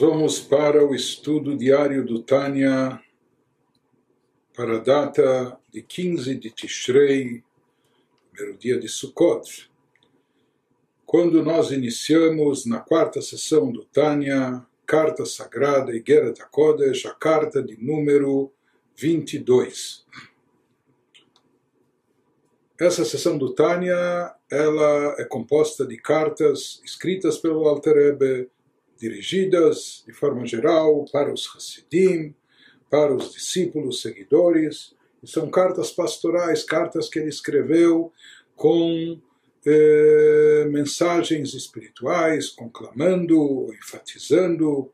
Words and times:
Vamos 0.00 0.38
para 0.38 0.86
o 0.86 0.94
estudo 0.94 1.56
diário 1.56 2.06
do 2.06 2.22
Tânia 2.22 3.02
para 4.54 4.76
a 4.76 4.78
data 4.78 5.58
de 5.72 5.82
15 5.82 6.36
de 6.36 6.50
Tishrei, 6.50 7.42
primeiro 8.30 8.56
dia 8.56 8.78
de 8.78 8.86
Sukkot. 8.88 9.68
Quando 11.04 11.42
nós 11.42 11.72
iniciamos 11.72 12.64
na 12.64 12.78
quarta 12.78 13.20
sessão 13.20 13.72
do 13.72 13.84
Tânia, 13.86 14.64
Carta 14.86 15.26
Sagrada 15.26 15.92
Igeret 15.96 16.40
HaKodesh, 16.40 17.04
a 17.06 17.14
carta 17.14 17.60
de 17.60 17.76
número 17.84 18.52
22. 18.94 20.06
Essa 22.80 23.04
sessão 23.04 23.36
do 23.36 23.52
Tânia, 23.52 24.32
ela 24.48 25.16
é 25.18 25.24
composta 25.24 25.84
de 25.84 25.96
cartas 25.96 26.80
escritas 26.84 27.36
pelo 27.36 27.66
Alter 27.66 28.48
dirigidas 28.98 30.02
de 30.06 30.12
forma 30.12 30.44
geral 30.44 31.04
para 31.12 31.32
os 31.32 31.48
Hassidim, 31.54 32.34
para 32.90 33.14
os 33.14 33.32
discípulos, 33.32 34.02
seguidores, 34.02 34.94
e 35.22 35.28
são 35.28 35.50
cartas 35.50 35.90
pastorais, 35.90 36.62
cartas 36.62 37.08
que 37.08 37.18
ele 37.18 37.28
escreveu 37.28 38.12
com 38.56 39.20
eh, 39.66 40.66
mensagens 40.70 41.54
espirituais, 41.54 42.48
conclamando, 42.48 43.72
enfatizando 43.74 44.90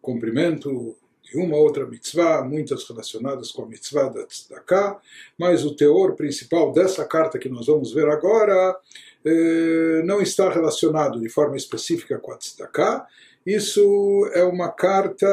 cumprimento 0.00 0.96
de 1.22 1.36
uma 1.38 1.56
outra 1.56 1.86
mitzvah, 1.86 2.42
muitas 2.42 2.88
relacionadas 2.88 3.50
com 3.50 3.64
a 3.64 3.66
mitzvah 3.66 4.08
da 4.08 4.24
tzedakah, 4.24 5.00
mas 5.36 5.64
o 5.64 5.74
teor 5.74 6.14
principal 6.14 6.72
dessa 6.72 7.04
carta 7.04 7.38
que 7.38 7.48
nós 7.48 7.66
vamos 7.66 7.92
ver 7.92 8.08
agora 8.08 8.76
eh, 9.24 10.02
não 10.04 10.22
está 10.22 10.48
relacionado 10.48 11.20
de 11.20 11.28
forma 11.28 11.56
específica 11.56 12.18
com 12.18 12.32
a 12.32 12.36
tzedakah, 12.36 13.06
isso 13.46 14.28
é 14.34 14.42
uma 14.42 14.70
carta 14.70 15.26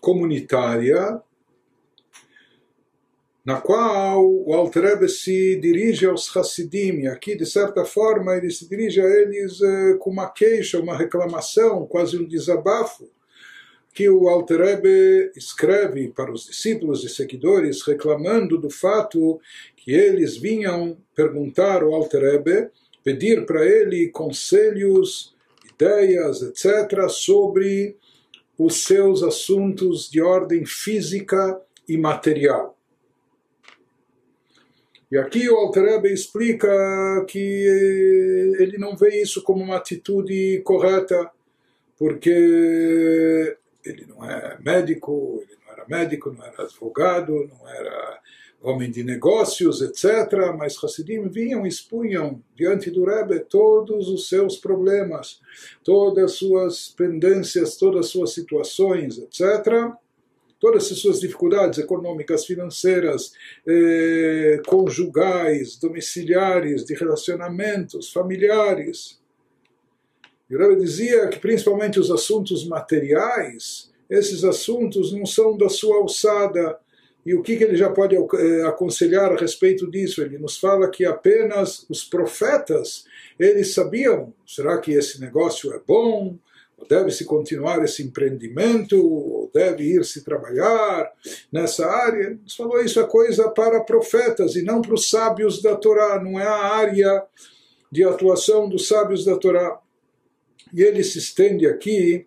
comunitária 0.00 1.20
na 3.44 3.60
qual 3.60 4.24
o 4.24 4.52
Alter 4.52 4.84
Rebbe 4.84 5.08
se 5.08 5.58
dirige 5.60 6.06
aos 6.06 6.34
Hassidim, 6.36 7.00
e 7.00 7.08
aqui, 7.08 7.34
de 7.34 7.46
certa 7.46 7.84
forma, 7.84 8.36
ele 8.36 8.50
se 8.50 8.68
dirige 8.68 9.00
a 9.00 9.06
eles 9.06 9.60
eh, 9.60 9.96
com 9.98 10.10
uma 10.10 10.28
queixa, 10.30 10.78
uma 10.78 10.96
reclamação, 10.96 11.86
quase 11.86 12.18
um 12.18 12.28
desabafo, 12.28 13.10
que 13.92 14.08
o 14.08 14.28
Alter 14.28 14.60
Rebbe 14.60 15.32
escreve 15.34 16.08
para 16.08 16.30
os 16.30 16.46
discípulos 16.46 17.02
e 17.02 17.08
seguidores, 17.08 17.82
reclamando 17.82 18.56
do 18.58 18.70
fato 18.70 19.40
que 19.76 19.90
eles 19.90 20.36
vinham 20.36 20.96
perguntar 21.14 21.82
ao 21.82 21.94
Alter 21.94 22.22
Rebbe, 22.22 22.70
pedir 23.02 23.46
para 23.46 23.64
ele 23.66 24.10
conselhos 24.10 25.34
ideias, 25.80 26.42
etc., 26.42 27.08
sobre 27.08 27.96
os 28.58 28.84
seus 28.84 29.22
assuntos 29.22 30.10
de 30.10 30.20
ordem 30.20 30.66
física 30.66 31.60
e 31.88 31.96
material. 31.96 32.76
E 35.10 35.18
aqui 35.18 35.48
o 35.48 35.56
Alter 35.56 36.04
explica 36.04 36.68
que 37.26 37.38
ele 38.60 38.78
não 38.78 38.96
vê 38.96 39.20
isso 39.20 39.42
como 39.42 39.64
uma 39.64 39.76
atitude 39.76 40.60
correta, 40.62 41.30
porque 41.98 43.56
ele 43.84 44.06
não 44.06 44.24
é 44.24 44.56
médico, 44.60 45.42
ele 45.42 45.58
não 45.66 45.72
era 45.72 45.84
médico, 45.88 46.30
não 46.30 46.44
era 46.44 46.62
advogado, 46.62 47.32
não 47.48 47.68
era 47.68 48.20
homem 48.62 48.90
de 48.90 49.02
negócios, 49.02 49.80
etc. 49.80 50.54
Mas 50.56 50.82
Hassidim 50.82 51.28
vinham 51.28 51.64
e 51.64 51.68
expunham 51.68 52.42
diante 52.54 52.90
do 52.90 53.04
Rebbe 53.04 53.40
todos 53.40 54.08
os 54.08 54.28
seus 54.28 54.56
problemas, 54.56 55.40
todas 55.82 56.24
as 56.24 56.32
suas 56.32 56.88
pendências, 56.88 57.76
todas 57.76 58.06
as 58.06 58.12
suas 58.12 58.32
situações, 58.32 59.18
etc. 59.18 59.92
Todas 60.58 60.92
as 60.92 60.98
suas 60.98 61.20
dificuldades 61.20 61.78
econômicas, 61.78 62.44
financeiras, 62.44 63.32
eh, 63.66 64.60
conjugais, 64.66 65.78
domiciliares, 65.78 66.84
de 66.84 66.94
relacionamentos, 66.94 68.12
familiares. 68.12 69.18
E 70.50 70.54
o 70.54 70.58
Rebbe 70.58 70.82
dizia 70.82 71.28
que 71.28 71.38
principalmente 71.38 71.98
os 71.98 72.10
assuntos 72.10 72.66
materiais, 72.66 73.90
esses 74.10 74.44
assuntos 74.44 75.14
não 75.14 75.24
são 75.24 75.56
da 75.56 75.70
sua 75.70 75.96
alçada, 75.96 76.78
e 77.24 77.34
o 77.34 77.42
que, 77.42 77.56
que 77.56 77.64
ele 77.64 77.76
já 77.76 77.90
pode 77.90 78.16
eh, 78.16 78.62
aconselhar 78.66 79.32
a 79.32 79.36
respeito 79.36 79.90
disso? 79.90 80.22
Ele 80.22 80.38
nos 80.38 80.56
fala 80.56 80.90
que 80.90 81.04
apenas 81.04 81.84
os 81.88 82.02
profetas 82.02 83.04
eles 83.38 83.74
sabiam: 83.74 84.32
será 84.46 84.78
que 84.78 84.92
esse 84.92 85.20
negócio 85.20 85.72
é 85.74 85.80
bom? 85.86 86.38
Ou 86.78 86.86
deve-se 86.88 87.26
continuar 87.26 87.84
esse 87.84 88.02
empreendimento? 88.02 88.96
Ou 88.96 89.50
deve 89.52 89.84
ir-se 89.84 90.24
trabalhar 90.24 91.12
nessa 91.52 91.86
área? 91.86 92.38
Nos 92.42 92.56
falou: 92.56 92.80
isso 92.80 92.98
é 92.98 93.06
coisa 93.06 93.50
para 93.50 93.84
profetas 93.84 94.56
e 94.56 94.62
não 94.62 94.80
para 94.80 94.94
os 94.94 95.10
sábios 95.10 95.60
da 95.60 95.76
Torá, 95.76 96.22
não 96.22 96.40
é 96.40 96.46
a 96.46 96.74
área 96.74 97.22
de 97.92 98.02
atuação 98.02 98.66
dos 98.66 98.88
sábios 98.88 99.26
da 99.26 99.36
Torá. 99.36 99.78
E 100.72 100.82
ele 100.82 101.04
se 101.04 101.18
estende 101.18 101.66
aqui, 101.66 102.26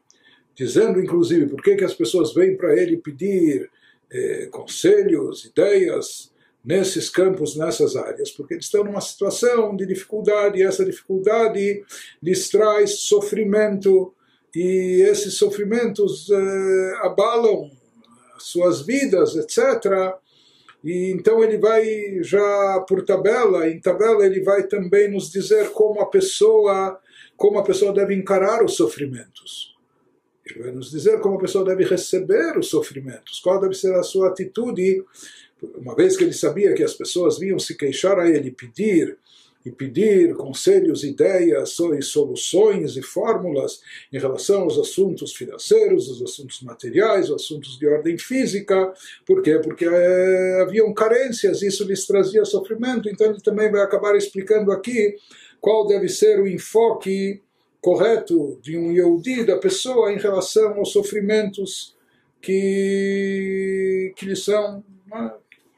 dizendo 0.54 1.00
inclusive 1.00 1.48
por 1.48 1.64
que, 1.64 1.76
que 1.78 1.84
as 1.84 1.96
pessoas 1.96 2.34
vêm 2.34 2.56
para 2.56 2.78
ele 2.80 2.98
pedir 2.98 3.72
eh, 4.14 4.48
conselhos, 4.52 5.46
ideias 5.46 6.32
nesses 6.64 7.10
campos, 7.10 7.58
nessas 7.58 7.96
áreas, 7.96 8.32
porque 8.32 8.54
eles 8.54 8.66
estão 8.66 8.84
numa 8.84 9.02
situação 9.02 9.76
de 9.76 9.86
dificuldade 9.86 10.60
e 10.60 10.64
essa 10.64 10.86
dificuldade 10.86 11.84
lhes 12.22 12.50
traz 12.50 13.00
sofrimento 13.02 14.14
e 14.56 15.02
esses 15.02 15.34
sofrimentos 15.34 16.30
eh, 16.30 16.94
abalam 17.02 17.70
suas 18.38 18.86
vidas, 18.86 19.36
etc. 19.36 20.16
E 20.84 21.12
então 21.12 21.44
ele 21.44 21.58
vai 21.58 22.22
já 22.22 22.86
por 22.88 23.04
tabela, 23.04 23.68
em 23.68 23.80
tabela 23.80 24.26
ele 24.26 24.42
vai 24.42 24.68
também 24.68 25.10
nos 25.10 25.32
dizer 25.32 25.72
como 25.72 26.02
a 26.02 26.06
pessoa, 26.06 27.00
como 27.36 27.58
a 27.58 27.64
pessoa 27.64 27.94
deve 27.94 28.14
encarar 28.14 28.64
os 28.64 28.76
sofrimentos. 28.76 29.73
Ele 30.46 30.64
vai 30.64 30.72
nos 30.72 30.92
dizer 30.92 31.20
como 31.20 31.36
a 31.36 31.42
pessoa 31.42 31.64
deve 31.64 31.86
receber 31.86 32.58
os 32.58 32.68
sofrimentos, 32.68 33.40
qual 33.40 33.60
deve 33.60 33.74
ser 33.74 33.94
a 33.96 34.04
sua 34.04 34.28
atitude, 34.28 35.04
uma 35.76 35.96
vez 35.96 36.18
que 36.18 36.24
ele 36.24 36.34
sabia 36.34 36.74
que 36.74 36.84
as 36.84 36.94
pessoas 36.94 37.40
vinham 37.40 37.58
se 37.58 37.76
queixar 37.76 38.20
a 38.20 38.30
ele, 38.30 38.52
pedir 38.52 39.18
e 39.66 39.72
pedir 39.72 40.36
conselhos, 40.36 41.04
ideias 41.04 41.78
e 41.80 42.02
soluções 42.02 42.98
e 42.98 43.02
fórmulas 43.02 43.80
em 44.12 44.20
relação 44.20 44.64
aos 44.64 44.78
assuntos 44.78 45.34
financeiros, 45.34 46.10
os 46.10 46.22
assuntos 46.22 46.62
materiais, 46.62 47.30
os 47.30 47.42
assuntos 47.42 47.80
de 47.80 47.88
ordem 47.88 48.18
física. 48.18 48.94
Por 49.26 49.42
quê? 49.42 49.60
Porque 49.64 49.86
é, 49.86 50.62
haviam 50.62 50.94
carências, 50.94 51.62
isso 51.62 51.86
lhes 51.86 52.06
trazia 52.06 52.44
sofrimento. 52.44 53.08
Então 53.08 53.28
ele 53.28 53.42
também 53.42 53.72
vai 53.72 53.82
acabar 53.82 54.16
explicando 54.18 54.72
aqui 54.72 55.16
qual 55.62 55.88
deve 55.88 56.10
ser 56.10 56.42
o 56.42 56.48
enfoque 56.48 57.42
correto 57.84 58.58
de 58.62 58.78
um 58.78 58.94
Yehudi, 58.94 59.44
da 59.44 59.58
pessoa, 59.58 60.14
em 60.14 60.18
relação 60.18 60.76
aos 60.76 60.94
sofrimentos 60.94 61.94
que, 62.42 64.14
que 64.16 64.26
lhe 64.26 64.38
são 64.38 64.82
né, 65.06 65.34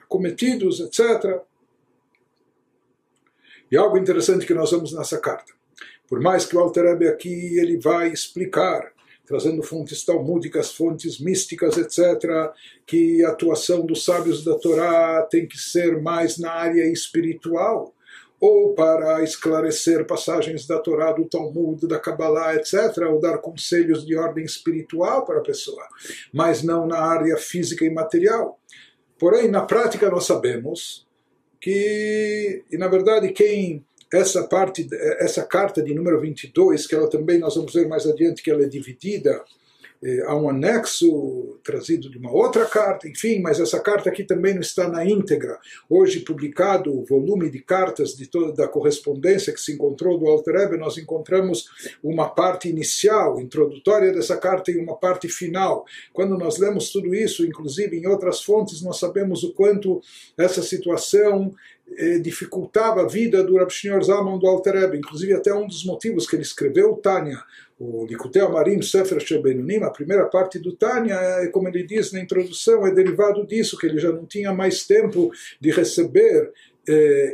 cometidos, 0.07 0.79
etc. 0.81 1.41
E 3.71 3.75
algo 3.75 3.97
interessante 3.97 4.45
que 4.45 4.53
nós 4.53 4.69
vemos 4.69 4.93
nessa 4.93 5.17
carta. 5.17 5.51
Por 6.07 6.21
mais 6.21 6.45
que 6.45 6.55
o 6.55 6.59
Alter 6.59 6.95
aqui 7.07 7.57
ele 7.57 7.79
vai 7.79 8.09
explicar, 8.09 8.93
trazendo 9.25 9.63
fontes 9.63 10.05
talmúdicas, 10.05 10.71
fontes 10.71 11.19
místicas, 11.19 11.75
etc., 11.75 12.53
que 12.85 13.25
a 13.25 13.29
atuação 13.29 13.83
dos 13.83 14.05
sábios 14.05 14.45
da 14.45 14.53
Torá 14.59 15.23
tem 15.23 15.47
que 15.47 15.57
ser 15.57 15.99
mais 15.99 16.37
na 16.37 16.51
área 16.51 16.85
espiritual 16.85 17.94
ou 18.39 18.73
para 18.73 19.23
esclarecer 19.23 20.05
passagens 20.05 20.67
da 20.67 20.79
Torá, 20.79 21.11
do 21.11 21.25
Talmud, 21.25 21.87
da 21.87 21.99
Kabbalah, 21.99 22.55
etc., 22.55 22.97
ou 23.09 23.19
dar 23.19 23.37
conselhos 23.37 24.05
de 24.05 24.15
ordem 24.15 24.43
espiritual 24.43 25.25
para 25.25 25.39
a 25.39 25.43
pessoa, 25.43 25.87
mas 26.33 26.61
não 26.61 26.85
na 26.85 26.97
área 26.97 27.37
física 27.37 27.85
e 27.85 27.89
material. 27.89 28.59
Porém, 29.17 29.49
na 29.49 29.61
prática, 29.61 30.09
nós 30.09 30.25
sabemos 30.25 31.07
que, 31.59 32.63
e 32.71 32.77
na 32.77 32.87
verdade, 32.87 33.31
quem 33.31 33.83
essa 34.13 34.47
parte, 34.47 34.87
essa 35.19 35.43
carta 35.43 35.81
de 35.81 35.93
número 35.93 36.19
22, 36.21 36.87
que 36.87 36.95
ela 36.95 37.09
também 37.09 37.39
nós 37.39 37.55
vamos 37.55 37.73
ver 37.73 37.87
mais 37.87 38.05
adiante 38.05 38.41
que 38.41 38.51
ela 38.51 38.63
é 38.63 38.67
dividida 38.67 39.43
há 40.25 40.35
um 40.35 40.49
anexo 40.49 41.57
trazido 41.63 42.09
de 42.09 42.17
uma 42.17 42.31
outra 42.31 42.65
carta, 42.65 43.07
enfim, 43.07 43.39
mas 43.39 43.59
essa 43.59 43.79
carta 43.79 44.09
aqui 44.09 44.23
também 44.23 44.53
não 44.53 44.61
está 44.61 44.87
na 44.87 45.05
íntegra. 45.05 45.57
Hoje 45.89 46.19
publicado 46.19 46.93
o 46.93 47.03
volume 47.03 47.49
de 47.49 47.59
cartas 47.59 48.15
de 48.15 48.27
toda 48.27 48.53
da 48.53 48.67
correspondência 48.67 49.53
que 49.53 49.59
se 49.59 49.73
encontrou 49.73 50.17
do 50.17 50.27
Alter 50.27 50.55
Rebbe, 50.55 50.77
nós 50.77 50.97
encontramos 50.97 51.67
uma 52.03 52.29
parte 52.29 52.69
inicial, 52.69 53.39
introdutória 53.39 54.11
dessa 54.11 54.37
carta 54.37 54.71
e 54.71 54.77
uma 54.77 54.95
parte 54.95 55.27
final. 55.27 55.85
Quando 56.13 56.37
nós 56.37 56.57
lemos 56.57 56.91
tudo 56.91 57.13
isso, 57.13 57.45
inclusive 57.45 57.97
em 57.97 58.07
outras 58.07 58.41
fontes, 58.41 58.81
nós 58.81 58.99
sabemos 58.99 59.43
o 59.43 59.53
quanto 59.53 60.01
essa 60.37 60.61
situação 60.61 61.53
eh, 61.97 62.17
dificultava 62.17 63.01
a 63.01 63.07
vida 63.07 63.43
do 63.43 63.57
Rav 63.57 63.69
Shneur 63.69 64.01
Zalman 64.03 64.39
do 64.39 64.47
Alter 64.47 64.73
Rebbe. 64.73 64.97
Inclusive, 64.97 65.33
até 65.33 65.53
um 65.53 65.67
dos 65.67 65.85
motivos 65.85 66.27
que 66.27 66.35
ele 66.35 66.43
escreveu 66.43 66.95
Tânia, 66.95 67.39
o 67.77 68.05
Likutei 68.05 68.41
Amarim 68.41 68.81
Sefer 68.81 69.19
Shebenunim, 69.19 69.83
a 69.83 69.89
primeira 69.89 70.25
parte 70.25 70.57
do 70.57 70.75
Tânia, 70.75 71.15
é, 71.15 71.47
como 71.47 71.67
ele 71.67 71.83
diz 71.83 72.11
na 72.11 72.21
introdução, 72.21 72.87
é 72.87 72.91
derivado 72.91 73.45
disso, 73.45 73.77
que 73.77 73.85
ele 73.85 73.99
já 73.99 74.11
não 74.11 74.25
tinha 74.25 74.53
mais 74.53 74.85
tempo 74.85 75.31
de 75.59 75.71
receber 75.71 76.51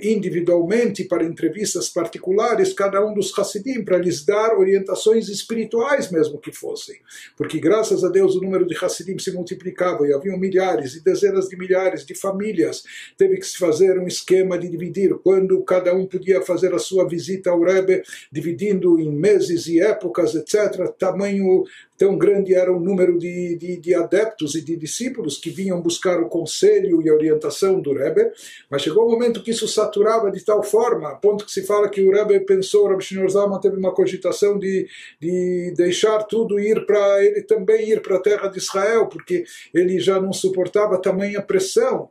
individualmente 0.01 1.03
para 1.03 1.23
entrevistas 1.23 1.89
particulares 1.89 2.73
cada 2.73 3.05
um 3.05 3.13
dos 3.13 3.37
Hassidim 3.37 3.83
para 3.83 3.97
lhes 3.97 4.25
dar 4.25 4.57
orientações 4.57 5.27
espirituais 5.29 6.11
mesmo 6.11 6.39
que 6.39 6.51
fossem. 6.51 6.97
Porque 7.35 7.59
graças 7.59 8.03
a 8.03 8.09
Deus 8.09 8.35
o 8.35 8.41
número 8.41 8.65
de 8.65 8.75
Hassidim 8.75 9.17
se 9.19 9.31
multiplicava 9.31 10.07
e 10.07 10.13
haviam 10.13 10.37
milhares 10.37 10.95
e 10.95 11.03
dezenas 11.03 11.47
de 11.47 11.57
milhares 11.57 12.05
de 12.05 12.15
famílias. 12.15 12.83
Teve 13.17 13.37
que 13.37 13.45
se 13.45 13.57
fazer 13.57 13.99
um 13.99 14.07
esquema 14.07 14.57
de 14.57 14.69
dividir 14.69 15.13
quando 15.23 15.61
cada 15.63 15.93
um 15.93 16.05
podia 16.05 16.41
fazer 16.41 16.73
a 16.73 16.79
sua 16.79 17.07
visita 17.07 17.49
ao 17.49 17.61
Rebbe, 17.61 18.03
dividindo 18.31 18.99
em 18.99 19.11
meses 19.11 19.67
e 19.67 19.79
épocas, 19.79 20.35
etc. 20.35 20.87
Tamanho 20.97 21.63
Tão 22.01 22.17
grande 22.17 22.55
era 22.55 22.73
o 22.73 22.79
número 22.79 23.15
de, 23.19 23.55
de, 23.57 23.77
de, 23.77 23.93
adeptos 23.93 24.55
e 24.55 24.61
de 24.65 24.75
discípulos 24.75 25.37
que 25.37 25.51
vinham 25.51 25.79
buscar 25.79 26.19
o 26.19 26.27
conselho 26.27 26.99
e 26.99 27.07
a 27.07 27.13
orientação 27.13 27.79
do 27.79 27.93
Rebbe, 27.93 28.31
mas 28.71 28.81
chegou 28.81 29.05
um 29.05 29.11
momento 29.11 29.43
que 29.43 29.51
isso 29.51 29.67
saturava 29.67 30.31
de 30.31 30.43
tal 30.43 30.63
forma, 30.63 31.09
a 31.09 31.15
ponto 31.15 31.45
que 31.45 31.51
se 31.51 31.61
fala 31.61 31.87
que 31.87 32.01
o 32.01 32.11
Rebbe 32.11 32.39
pensou, 32.39 32.85
o 32.85 32.89
Rebbe 32.89 33.03
Shneur 33.03 33.29
Zalman 33.29 33.59
teve 33.59 33.77
uma 33.77 33.93
cogitação 33.93 34.57
de, 34.57 34.87
de 35.19 35.75
deixar 35.77 36.23
tudo 36.23 36.59
ir 36.59 36.87
para 36.87 37.23
ele 37.23 37.43
também 37.43 37.91
ir 37.91 38.01
para 38.01 38.15
a 38.15 38.19
terra 38.19 38.47
de 38.47 38.57
Israel, 38.57 39.05
porque 39.05 39.43
ele 39.71 39.99
já 39.99 40.19
não 40.19 40.33
suportava 40.33 40.99
tamanha 40.99 41.39
pressão. 41.39 42.09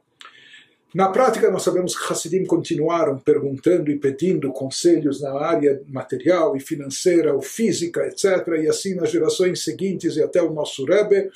Na 0.93 1.09
prática, 1.09 1.49
nós 1.53 1.63
sabemos 1.63 1.97
que 1.97 2.13
Hassidim 2.13 2.45
continuaram 2.45 3.17
perguntando 3.17 3.93
e 3.93 3.99
pedindo 3.99 4.53
conselhos 4.53 5.21
na 5.21 5.33
área 5.39 5.81
material 5.87 6.57
e 6.57 6.61
financeira, 6.61 7.33
ou 7.33 7.41
física, 7.41 8.05
etc., 8.07 8.61
e 8.61 8.69
assim 8.69 8.95
nas 8.95 9.11
gerações 9.11 9.63
seguintes 9.63 10.17
e 10.17 10.23
até 10.23 10.43
o 10.43 10.53
nosso 10.53 10.85
Rebbe, 10.85 11.31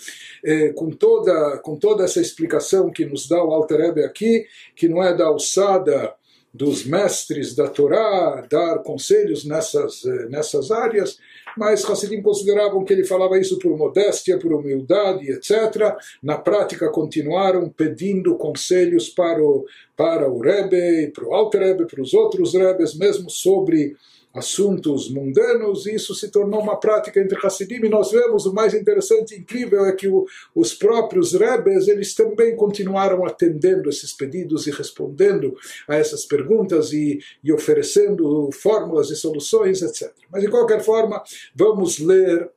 eh, 0.44 0.70
com, 0.70 0.90
toda, 0.90 1.58
com 1.58 1.76
toda 1.76 2.02
essa 2.02 2.20
explicação 2.20 2.90
que 2.90 3.06
nos 3.06 3.28
dá 3.28 3.44
o 3.44 3.52
Alter 3.52 3.78
Rebbe 3.78 4.02
aqui, 4.02 4.44
que 4.74 4.88
não 4.88 5.00
é 5.00 5.16
da 5.16 5.26
alçada 5.26 6.12
dos 6.52 6.84
mestres 6.84 7.54
da 7.54 7.68
Torá, 7.68 8.44
dar 8.50 8.78
conselhos 8.78 9.44
nessas, 9.44 10.04
eh, 10.04 10.26
nessas 10.30 10.72
áreas, 10.72 11.18
mas 11.56 11.84
Hassidim 11.84 12.22
consideravam 12.22 12.84
que 12.84 12.92
ele 12.92 13.04
falava 13.04 13.38
isso 13.38 13.58
por 13.58 13.76
modéstia, 13.76 14.38
por 14.38 14.52
humildade, 14.52 15.30
etc. 15.30 15.96
Na 16.22 16.38
prática, 16.38 16.88
continuaram 16.90 17.68
pedindo 17.68 18.36
conselhos 18.36 19.08
para 19.08 19.42
o, 19.42 19.64
para 19.96 20.28
o 20.28 20.40
Rebbe, 20.40 21.12
para 21.12 21.26
o 21.26 21.34
Alter 21.34 21.60
Rebbe, 21.60 21.86
para 21.86 22.02
os 22.02 22.14
outros 22.14 22.54
Rebes, 22.54 22.96
mesmo 22.96 23.30
sobre 23.30 23.96
assuntos 24.34 25.08
mundanos, 25.08 25.86
e 25.86 25.94
isso 25.94 26.14
se 26.14 26.28
tornou 26.28 26.60
uma 26.60 26.78
prática 26.78 27.20
entre 27.20 27.38
Hassidim, 27.40 27.84
e 27.84 27.88
nós 27.88 28.10
vemos 28.10 28.44
o 28.46 28.52
mais 28.52 28.74
interessante 28.74 29.34
e 29.34 29.38
incrível 29.38 29.86
é 29.86 29.92
que 29.92 30.08
o, 30.08 30.26
os 30.54 30.74
próprios 30.74 31.32
Rebes, 31.32 31.86
eles 31.86 32.14
também 32.14 32.56
continuaram 32.56 33.24
atendendo 33.24 33.88
esses 33.88 34.12
pedidos 34.12 34.66
e 34.66 34.72
respondendo 34.72 35.56
a 35.86 35.96
essas 35.96 36.26
perguntas 36.26 36.92
e, 36.92 37.20
e 37.44 37.52
oferecendo 37.52 38.50
fórmulas 38.52 39.10
e 39.10 39.16
soluções, 39.16 39.82
etc. 39.82 40.12
Mas 40.30 40.42
de 40.42 40.50
qualquer 40.50 40.82
forma, 40.82 41.22
vamos 41.54 42.00
ler 42.00 42.50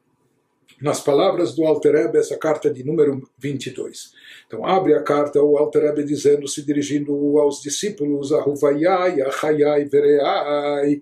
nas 0.81 0.99
palavras 0.99 1.55
do 1.55 1.65
Alter 1.65 1.93
Rebbe, 1.93 2.19
essa 2.19 2.37
carta 2.37 2.71
de 2.71 2.83
número 2.83 3.27
22. 3.37 4.11
Então, 4.45 4.65
abre 4.65 4.93
a 4.93 5.01
carta 5.01 5.41
o 5.41 5.57
Alter 5.57 5.83
Rebbe 5.83 6.03
dizendo, 6.03 6.47
se 6.47 6.63
dirigindo 6.63 7.13
aos 7.39 7.61
discípulos, 7.61 8.31
a 8.31 8.43
Huvayai, 8.43 9.21
a 9.21 9.29
Hayai, 9.29 9.85
Vereai, 9.85 11.01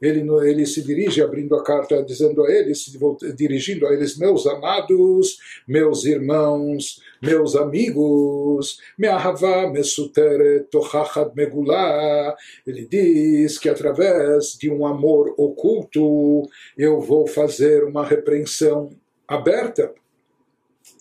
ele, 0.00 0.20
ele 0.48 0.66
se 0.66 0.82
dirige 0.82 1.22
abrindo 1.22 1.54
a 1.54 1.62
carta 1.62 2.02
dizendo 2.02 2.44
a 2.44 2.50
eles, 2.50 2.96
dirigindo 3.36 3.86
a 3.86 3.92
eles, 3.92 4.16
meus 4.16 4.46
amados, 4.46 5.38
meus 5.66 6.04
irmãos, 6.04 7.00
meus 7.22 7.56
amigos, 7.56 8.78
me'ahava 8.98 9.70
mesuteret 9.70 10.68
tochachad 10.70 11.34
megulá. 11.34 12.36
Ele 12.66 12.86
diz 12.86 13.58
que 13.58 13.68
através 13.68 14.56
de 14.58 14.70
um 14.70 14.86
amor 14.86 15.34
oculto 15.36 16.48
eu 16.76 17.00
vou 17.00 17.26
fazer 17.26 17.84
uma 17.84 18.04
repreensão 18.04 18.90
aberta 19.26 19.92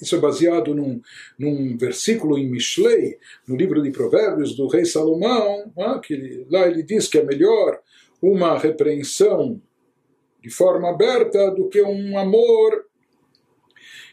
isso 0.02 0.16
é 0.16 0.20
baseado 0.20 0.74
num, 0.74 1.02
num 1.38 1.78
versículo 1.78 2.38
em 2.38 2.50
Mishlei, 2.50 3.18
no 3.48 3.56
livro 3.56 3.82
de 3.82 3.92
Provérbios 3.92 4.56
do 4.56 4.68
rei 4.68 4.86
Salomão, 4.86 5.72
ah, 5.78 6.00
que 6.00 6.46
lá 6.50 6.68
ele 6.68 6.84
diz 6.84 7.08
que 7.08 7.18
é 7.18 7.24
melhor 7.24 7.80
uma 8.24 8.58
repreensão 8.58 9.62
de 10.42 10.50
forma 10.50 10.90
aberta 10.90 11.52
do 11.52 11.68
que 11.68 11.82
um 11.82 12.18
amor 12.18 12.86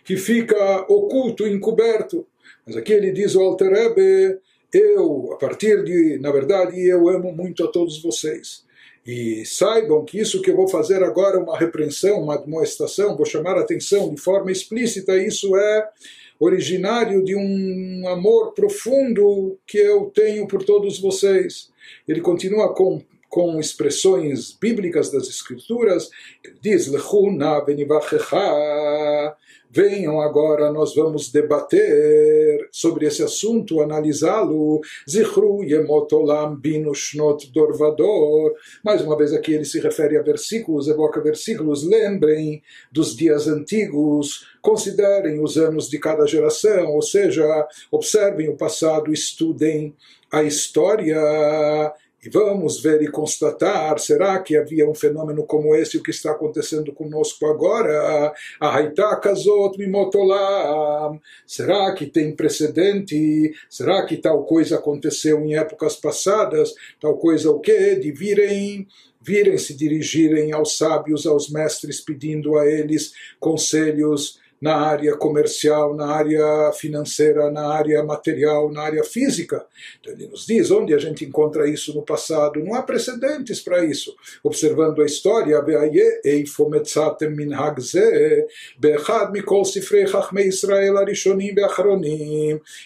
que 0.04 0.16
fica 0.16 0.80
oculto, 0.88 1.46
encoberto. 1.46 2.26
Mas 2.66 2.76
aqui 2.76 2.92
ele 2.92 3.12
diz 3.12 3.36
o 3.36 3.40
Alter 3.40 3.70
eu, 4.72 5.32
a 5.32 5.36
partir 5.36 5.84
de, 5.84 6.18
na 6.18 6.32
verdade, 6.32 6.80
eu 6.80 7.08
amo 7.08 7.32
muito 7.32 7.64
a 7.64 7.68
todos 7.68 8.02
vocês. 8.02 8.64
E 9.06 9.44
saibam 9.46 10.04
que 10.04 10.18
isso 10.18 10.42
que 10.42 10.50
eu 10.50 10.56
vou 10.56 10.68
fazer 10.68 11.02
agora 11.02 11.38
uma 11.38 11.56
repreensão, 11.56 12.20
uma 12.20 12.36
demonstração, 12.36 13.16
vou 13.16 13.26
chamar 13.26 13.56
a 13.56 13.60
atenção 13.60 14.12
de 14.12 14.20
forma 14.20 14.50
explícita, 14.50 15.16
isso 15.16 15.56
é 15.56 15.88
originário 16.38 17.24
de 17.24 17.34
um 17.36 18.08
amor 18.08 18.52
profundo 18.54 19.58
que 19.66 19.78
eu 19.78 20.06
tenho 20.06 20.46
por 20.46 20.64
todos 20.64 21.00
vocês. 21.00 21.70
Ele 22.06 22.20
continua 22.20 22.74
com 22.74 23.02
com 23.30 23.60
expressões 23.60 24.52
bíblicas 24.52 25.10
das 25.10 25.28
escrituras, 25.28 26.10
diz 26.60 26.88
Lechuna 26.88 27.64
venham 29.72 30.20
agora, 30.20 30.72
nós 30.72 30.94
vamos 30.96 31.30
debater 31.30 32.68
sobre 32.72 33.06
esse 33.06 33.22
assunto, 33.22 33.80
analisá-lo. 33.80 34.80
Zichru 35.08 35.62
yemotolam 35.62 36.56
binu 36.56 36.92
dorvador. 37.52 38.52
Mais 38.84 39.00
uma 39.00 39.16
vez 39.16 39.32
aqui 39.32 39.54
ele 39.54 39.64
se 39.64 39.78
refere 39.78 40.18
a 40.18 40.22
versículos, 40.22 40.88
evoca 40.88 41.20
versículos. 41.20 41.84
Lembrem 41.84 42.62
dos 42.90 43.16
dias 43.16 43.46
antigos, 43.46 44.44
considerem 44.60 45.40
os 45.40 45.56
anos 45.56 45.88
de 45.88 46.00
cada 46.00 46.26
geração, 46.26 46.88
ou 46.88 47.02
seja, 47.02 47.44
observem 47.92 48.48
o 48.48 48.56
passado, 48.56 49.12
estudem 49.12 49.94
a 50.32 50.42
história 50.42 51.92
e 52.24 52.28
vamos 52.28 52.82
ver 52.82 53.00
e 53.02 53.10
constatar, 53.10 53.98
será 53.98 54.38
que 54.40 54.56
havia 54.56 54.88
um 54.88 54.94
fenômeno 54.94 55.44
como 55.44 55.74
esse, 55.74 55.96
o 55.96 56.02
que 56.02 56.10
está 56.10 56.32
acontecendo 56.32 56.92
conosco 56.92 57.46
agora? 57.46 58.32
A 58.60 58.76
Haitá 58.76 59.16
Kazot 59.16 59.78
Mimotolam. 59.78 61.18
Será 61.46 61.92
que 61.94 62.06
tem 62.06 62.34
precedente? 62.36 63.52
Será 63.70 64.04
que 64.04 64.16
tal 64.16 64.44
coisa 64.44 64.76
aconteceu 64.76 65.40
em 65.40 65.56
épocas 65.56 65.96
passadas? 65.96 66.74
Tal 67.00 67.16
coisa 67.16 67.50
o 67.50 67.60
quê? 67.60 67.94
De 67.94 68.12
virem 68.12 68.86
virem 69.22 69.58
se 69.58 69.74
dirigirem 69.74 70.50
aos 70.52 70.78
sábios, 70.78 71.26
aos 71.26 71.50
mestres, 71.50 72.00
pedindo 72.00 72.56
a 72.56 72.66
eles 72.66 73.12
conselhos 73.38 74.39
na 74.60 74.76
área 74.76 75.16
comercial, 75.16 75.94
na 75.94 76.06
área 76.06 76.72
financeira, 76.72 77.50
na 77.50 77.68
área 77.72 78.02
material, 78.02 78.70
na 78.70 78.82
área 78.82 79.02
física. 79.02 79.64
Então 80.00 80.12
ele 80.12 80.26
nos 80.26 80.44
diz 80.46 80.70
onde 80.70 80.92
a 80.92 80.98
gente 80.98 81.24
encontra 81.24 81.68
isso 81.68 81.94
no 81.94 82.02
passado. 82.02 82.62
Não 82.62 82.74
há 82.74 82.82
precedentes 82.82 83.60
para 83.60 83.84
isso. 83.84 84.14
Observando 84.42 85.00
a 85.00 85.06
história, 85.06 85.60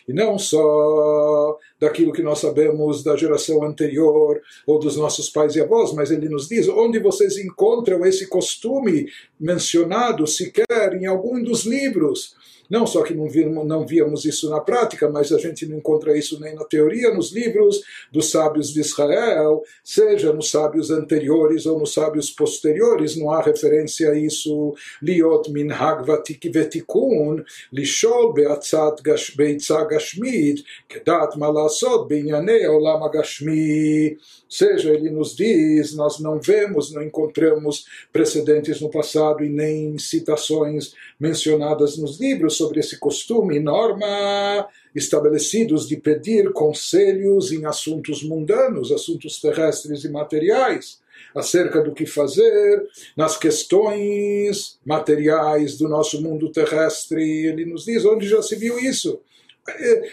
e 0.08 0.12
não 0.12 0.38
só 0.38 1.58
daquilo 1.84 2.12
que 2.12 2.22
nós 2.22 2.38
sabemos 2.38 3.04
da 3.04 3.16
geração 3.16 3.62
anterior 3.62 4.40
ou 4.66 4.78
dos 4.78 4.96
nossos 4.96 5.28
pais 5.28 5.54
e 5.54 5.60
avós, 5.60 5.92
mas 5.92 6.10
ele 6.10 6.28
nos 6.28 6.48
diz 6.48 6.68
onde 6.68 6.98
vocês 6.98 7.36
encontram 7.36 8.04
esse 8.04 8.26
costume 8.26 9.06
mencionado 9.38 10.26
sequer 10.26 10.94
em 10.94 11.06
algum 11.06 11.42
dos 11.42 11.64
livros 11.64 12.34
não 12.68 12.86
só 12.86 13.02
que 13.02 13.14
não 13.14 13.28
víamos, 13.28 13.66
não 13.66 13.86
víamos 13.86 14.24
isso 14.24 14.48
na 14.50 14.60
prática, 14.60 15.08
mas 15.08 15.32
a 15.32 15.38
gente 15.38 15.66
não 15.66 15.78
encontra 15.78 16.16
isso 16.16 16.40
nem 16.40 16.54
na 16.54 16.64
teoria, 16.64 17.12
nos 17.12 17.32
livros 17.32 17.82
dos 18.10 18.30
sábios 18.30 18.72
de 18.72 18.80
Israel, 18.80 19.62
seja 19.82 20.32
nos 20.32 20.50
sábios 20.50 20.90
anteriores 20.90 21.66
ou 21.66 21.78
nos 21.78 21.92
sábios 21.92 22.30
posteriores, 22.30 23.16
não 23.16 23.30
há 23.30 23.42
referência 23.42 24.10
a 24.10 24.18
isso. 24.18 24.74
Liot 25.02 25.50
minhag 25.50 26.04
vetikun, 26.04 27.44
lishol 27.72 28.32
beatzat 28.32 29.02
beitza 29.36 29.84
gashmit, 29.84 30.64
kedat 30.88 31.36
malasot 31.36 32.08
binyanei 32.08 32.66
olam 32.66 33.10
gashmi. 33.10 34.16
Seja, 34.48 34.92
ele 34.92 35.10
nos 35.10 35.34
diz, 35.34 35.94
nós 35.94 36.20
não 36.20 36.40
vemos, 36.40 36.92
não 36.92 37.02
encontramos 37.02 37.86
precedentes 38.12 38.80
no 38.80 38.88
passado 38.88 39.44
e 39.44 39.48
nem 39.48 39.98
citações 39.98 40.94
mencionadas 41.18 41.96
nos 41.98 42.20
livros 42.20 42.56
sobre 42.64 42.80
esse 42.80 42.98
costume 42.98 43.56
e 43.56 43.60
norma 43.60 44.66
estabelecidos 44.94 45.86
de 45.86 45.96
pedir 45.98 46.50
conselhos 46.52 47.52
em 47.52 47.66
assuntos 47.66 48.22
mundanos, 48.22 48.90
assuntos 48.90 49.38
terrestres 49.38 50.04
e 50.04 50.08
materiais, 50.08 50.98
acerca 51.34 51.82
do 51.82 51.92
que 51.92 52.06
fazer 52.06 52.82
nas 53.16 53.36
questões 53.36 54.78
materiais 54.84 55.76
do 55.76 55.88
nosso 55.88 56.22
mundo 56.22 56.50
terrestre. 56.50 57.22
Ele 57.22 57.66
nos 57.66 57.84
diz 57.84 58.04
onde 58.04 58.26
já 58.26 58.40
se 58.40 58.56
viu 58.56 58.78
isso. 58.78 59.20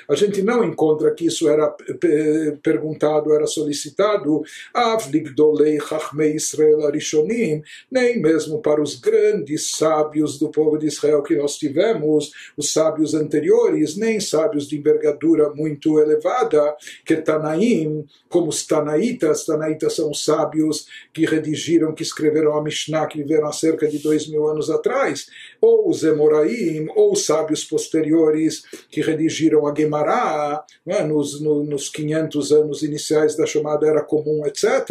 A 0.07 0.15
gente 0.15 0.41
não 0.41 0.63
encontra 0.63 1.11
que 1.13 1.25
isso 1.25 1.49
era 1.49 1.75
perguntado, 2.63 3.33
era 3.33 3.45
solicitado, 3.45 4.43
nem 7.91 8.21
mesmo 8.21 8.61
para 8.61 8.81
os 8.81 8.95
grandes 8.95 9.71
sábios 9.71 10.39
do 10.39 10.49
povo 10.49 10.77
de 10.77 10.87
Israel 10.87 11.21
que 11.21 11.35
nós 11.35 11.57
tivemos, 11.57 12.31
os 12.55 12.71
sábios 12.71 13.13
anteriores, 13.13 13.97
nem 13.97 14.19
sábios 14.19 14.67
de 14.67 14.77
envergadura 14.77 15.49
muito 15.49 15.99
elevada, 15.99 16.75
que 17.05 17.17
Tanaim, 17.17 18.05
como 18.29 18.47
os 18.47 18.65
Tanaitas, 18.65 19.45
Tanaitas 19.45 19.95
são 19.95 20.11
os 20.11 20.23
sábios 20.23 20.87
que 21.13 21.25
redigiram, 21.25 21.93
que 21.93 22.03
escreveram 22.03 22.57
a 22.57 22.63
Mishnah, 22.63 23.07
que 23.07 23.17
viveram 23.17 23.47
há 23.47 23.53
cerca 23.53 23.87
de 23.87 23.99
dois 23.99 24.27
mil 24.27 24.47
anos 24.47 24.69
atrás, 24.69 25.27
ou 25.61 25.87
os 25.87 26.03
Emoraim, 26.03 26.87
ou 26.95 27.13
os 27.13 27.25
sábios 27.25 27.63
posteriores 27.63 28.63
que 28.89 28.99
redigiram 28.99 29.67
a 29.67 29.71
Guemará 29.71 30.65
né, 30.83 31.03
nos, 31.03 31.39
no, 31.39 31.63
nos 31.63 31.87
500 31.87 32.51
anos 32.51 32.81
iniciais 32.81 33.37
da 33.37 33.45
chamada 33.45 33.87
Era 33.87 34.01
Comum, 34.01 34.43
etc. 34.45 34.89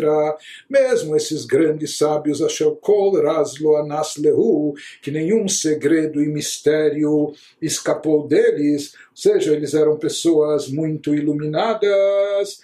Mesmo 0.68 1.16
esses 1.16 1.44
grandes 1.44 1.98
sábios, 1.98 2.40
Asher 2.40 2.70
Kol 2.76 3.20
Raslo 3.20 3.76
Anas 3.76 4.16
Lehu, 4.16 4.74
que 5.02 5.10
nenhum 5.10 5.48
segredo 5.48 6.22
e 6.22 6.28
mistério 6.28 7.32
escapou 7.60 8.28
deles, 8.28 8.94
ou 9.10 9.16
seja, 9.16 9.52
eles 9.52 9.74
eram 9.74 9.98
pessoas 9.98 10.68
muito 10.68 11.14
iluminadas, 11.14 12.60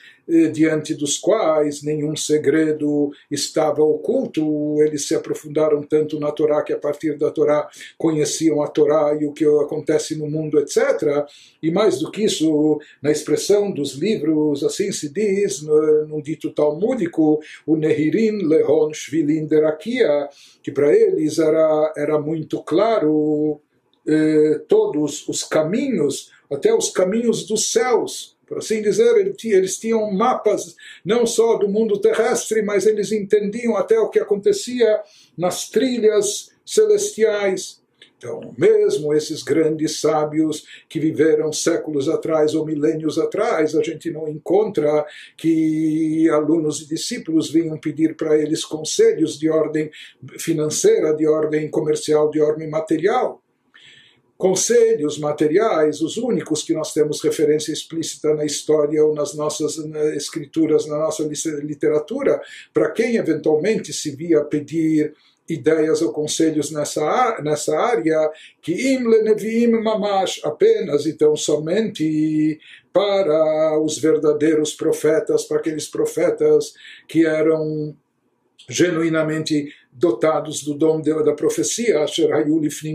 diante 0.52 0.95
dos 0.95 1.18
quais 1.18 1.83
nenhum 1.83 2.16
segredo 2.16 3.11
estava 3.30 3.83
oculto. 3.83 4.83
Eles 4.83 5.06
se 5.06 5.14
aprofundaram 5.14 5.83
tanto 5.83 6.18
na 6.18 6.33
Torá 6.33 6.62
que 6.62 6.73
a 6.73 6.78
partir 6.78 7.16
da 7.16 7.30
Torá 7.30 7.68
conheciam 7.97 8.62
a 8.62 8.68
Torá 8.68 9.16
e 9.21 9.25
o 9.25 9.33
que 9.33 9.45
acontece 9.45 10.16
no 10.16 10.28
mundo, 10.28 10.59
etc. 10.59 11.26
E 11.62 11.71
mais 11.71 11.99
do 11.99 12.11
que 12.11 12.25
isso, 12.25 12.80
na 13.02 13.11
expressão 13.11 13.71
dos 13.71 13.95
livros, 13.95 14.64
assim 14.64 14.90
se 14.92 15.12
diz, 15.12 15.62
no 15.62 16.21
dito 16.23 16.50
talmúdico, 16.50 17.40
o 17.66 17.76
Nehirin 17.76 18.47
Lehon 18.47 18.92
Shvilin 18.92 19.47
Derakia, 19.47 20.28
que 20.62 20.73
para 20.73 20.95
eles 20.95 21.38
era, 21.38 21.92
era 21.97 22.18
muito 22.18 22.62
claro 22.62 23.61
eh, 24.06 24.61
todos 24.68 25.26
os 25.28 25.42
caminhos, 25.42 26.30
até 26.50 26.73
os 26.73 26.90
caminhos 26.90 27.47
dos 27.47 27.73
céus 27.73 28.36
por 28.47 28.59
assim 28.59 28.81
dizer, 28.81 29.35
eles 29.45 29.79
tinham 29.79 30.11
mapas 30.12 30.76
não 31.05 31.26
só 31.26 31.57
do 31.57 31.69
mundo 31.69 32.00
terrestre, 32.00 32.62
mas 32.62 32.87
eles 32.87 33.11
entendiam 33.11 33.76
até 33.76 33.99
o 33.99 34.09
que 34.09 34.21
acontecia 34.21 35.00
nas 35.37 35.69
trilhas 35.69 36.50
celestiais. 36.65 37.81
Então, 38.19 38.55
mesmo 38.57 39.12
esses 39.12 39.43
grandes 39.43 40.00
sábios 40.00 40.65
que 40.88 40.99
viveram 40.99 41.53
séculos 41.53 42.09
atrás 42.09 42.55
ou 42.55 42.65
milênios 42.65 43.19
atrás, 43.19 43.75
a 43.75 43.83
gente 43.83 44.11
não 44.11 44.26
encontra 44.26 45.05
que 45.37 46.29
alunos 46.31 46.81
e 46.81 46.88
discípulos 46.88 47.50
vinham 47.50 47.76
pedir 47.79 48.17
para 48.17 48.38
eles 48.38 48.65
conselhos 48.65 49.38
de 49.38 49.50
ordem 49.50 49.91
financeira, 50.38 51.12
de 51.15 51.26
ordem 51.26 51.69
comercial, 51.69 52.31
de 52.31 52.41
ordem 52.41 52.71
material 52.71 53.43
conselhos 54.37 55.19
materiais, 55.19 56.00
os 56.00 56.16
únicos 56.16 56.62
que 56.62 56.75
nós 56.75 56.93
temos 56.93 57.23
referência 57.23 57.73
explícita 57.73 58.35
na 58.35 58.45
história 58.45 59.05
ou 59.05 59.14
nas 59.14 59.35
nossas 59.35 59.78
escrituras, 60.14 60.87
na 60.87 60.99
nossa 60.99 61.23
literatura, 61.25 62.40
para 62.73 62.90
quem 62.90 63.16
eventualmente 63.16 63.93
se 63.93 64.14
via 64.14 64.45
pedir 64.45 65.14
ideias 65.49 66.02
ou 66.02 66.12
conselhos 66.12 66.71
nessa, 66.71 67.40
nessa 67.43 67.78
área, 67.78 68.31
que 68.61 68.73
im 68.73 69.09
lenevim 69.09 69.69
mamash, 69.69 70.40
apenas 70.45 71.07
então 71.07 71.37
somente 71.37 72.59
para 72.93 73.78
os 73.81 73.99
verdadeiros 73.99 74.75
profetas, 74.75 75.45
para 75.45 75.59
aqueles 75.59 75.87
profetas 75.87 76.75
que 77.07 77.25
eram 77.25 77.95
genuinamente 78.69 79.73
dotados 79.93 80.63
do 80.63 80.75
dom 80.75 81.01
da 81.01 81.33
profecia, 81.33 82.03
Asher 82.03 82.31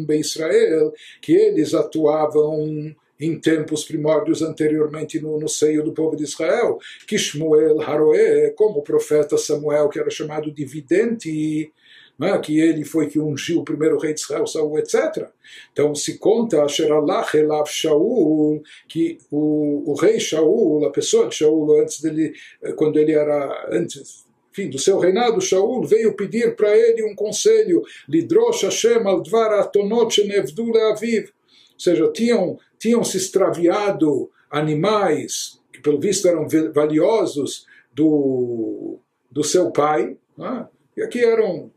Be 0.06 0.20
Israel, 0.20 0.94
que 1.22 1.34
eles 1.34 1.74
atuavam 1.74 2.96
em 3.20 3.40
tempos 3.40 3.86
primórdios 3.86 4.42
anteriormente 4.42 5.22
no, 5.22 5.40
no, 5.40 5.48
seio 5.48 5.84
do 5.84 5.94
povo 5.94 6.16
de 6.16 6.24
Israel, 6.24 6.80
que 7.08 7.18
Shmuel 7.18 7.80
Haroé, 7.80 8.50
como 8.58 8.80
o 8.80 8.84
profeta 8.84 9.38
Samuel, 9.38 9.90
que 9.90 10.00
era 10.00 10.10
chamado 10.10 10.52
de 10.52 10.66
vidente, 10.66 11.72
é? 12.20 12.38
que 12.40 12.60
ele 12.60 12.84
foi 12.84 13.08
que 13.08 13.20
ungiu 13.20 13.60
o 13.60 13.64
primeiro 13.64 13.98
rei 13.98 14.14
de 14.14 14.20
Israel, 14.20 14.48
Saul, 14.48 14.78
etc. 14.80 15.28
Então 15.72 15.94
se 15.94 16.18
conta 16.18 16.68
Sheralach 16.68 17.36
Elav 17.36 17.68
Shaul, 17.68 18.62
que 18.88 19.20
o, 19.30 19.92
o 19.92 19.96
rei 19.96 20.20
Shaul, 20.20 20.86
a 20.86 20.92
pessoa 20.92 21.28
de 21.28 21.36
Shaul, 21.36 21.80
antes 21.82 22.02
dele, 22.02 22.34
quando 22.76 23.00
ele 23.00 23.14
era, 23.14 23.70
antes, 23.72 24.26
enfim, 24.52 24.70
do 24.70 24.78
seu 24.78 25.00
reinado, 25.00 25.40
Shaul 25.40 25.86
veio 25.86 26.16
pedir 26.16 26.56
para 26.56 26.76
ele 26.76 27.04
um 27.04 27.16
conselho, 27.16 27.84
Lidrosh 28.08 28.64
Hashem 28.64 29.08
al 29.08 29.22
dvar 29.22 29.54
atonot 29.54 30.14
shenevdu. 30.14 30.68
Ou 30.68 31.30
seja, 31.78 32.12
tinham, 32.12 32.60
tinham 32.78 33.04
se 33.04 33.18
extraviado 33.18 34.30
animais 34.50 35.60
que 35.72 35.82
pelo 35.82 36.00
visto 36.00 36.28
eram 36.28 36.46
valiosos 36.74 37.66
do, 37.94 39.00
do 39.32 39.44
seu 39.44 39.72
pai, 39.72 40.18
né? 40.38 40.68
e 40.96 41.02
aqui 41.02 41.24
eram 41.24 41.72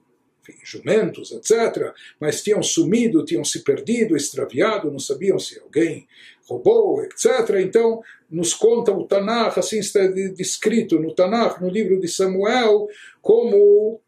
enfim, 0.49 0.59
jumentos, 0.63 1.33
etc., 1.33 1.93
mas 2.21 2.43
tinham 2.43 2.63
sumido, 2.63 3.25
tinham 3.25 3.45
se 3.45 3.65
perdido, 3.65 4.17
extraviado, 4.17 4.91
não 4.91 4.99
sabiam 4.99 5.39
se 5.39 5.59
alguém 5.59 6.07
roubou, 6.47 7.03
etc. 7.03 7.61
Então, 7.61 8.03
nos 8.31 8.53
conta 8.53 8.93
o 8.93 9.07
Tanakh, 9.07 9.59
assim 9.59 9.79
está 9.79 10.07
descrito 10.07 10.99
no 10.99 11.15
Tanakh, 11.15 11.61
no 11.61 11.69
livro 11.69 11.99
de 11.99 12.09
Samuel, 12.09 12.87
como 13.23 14.01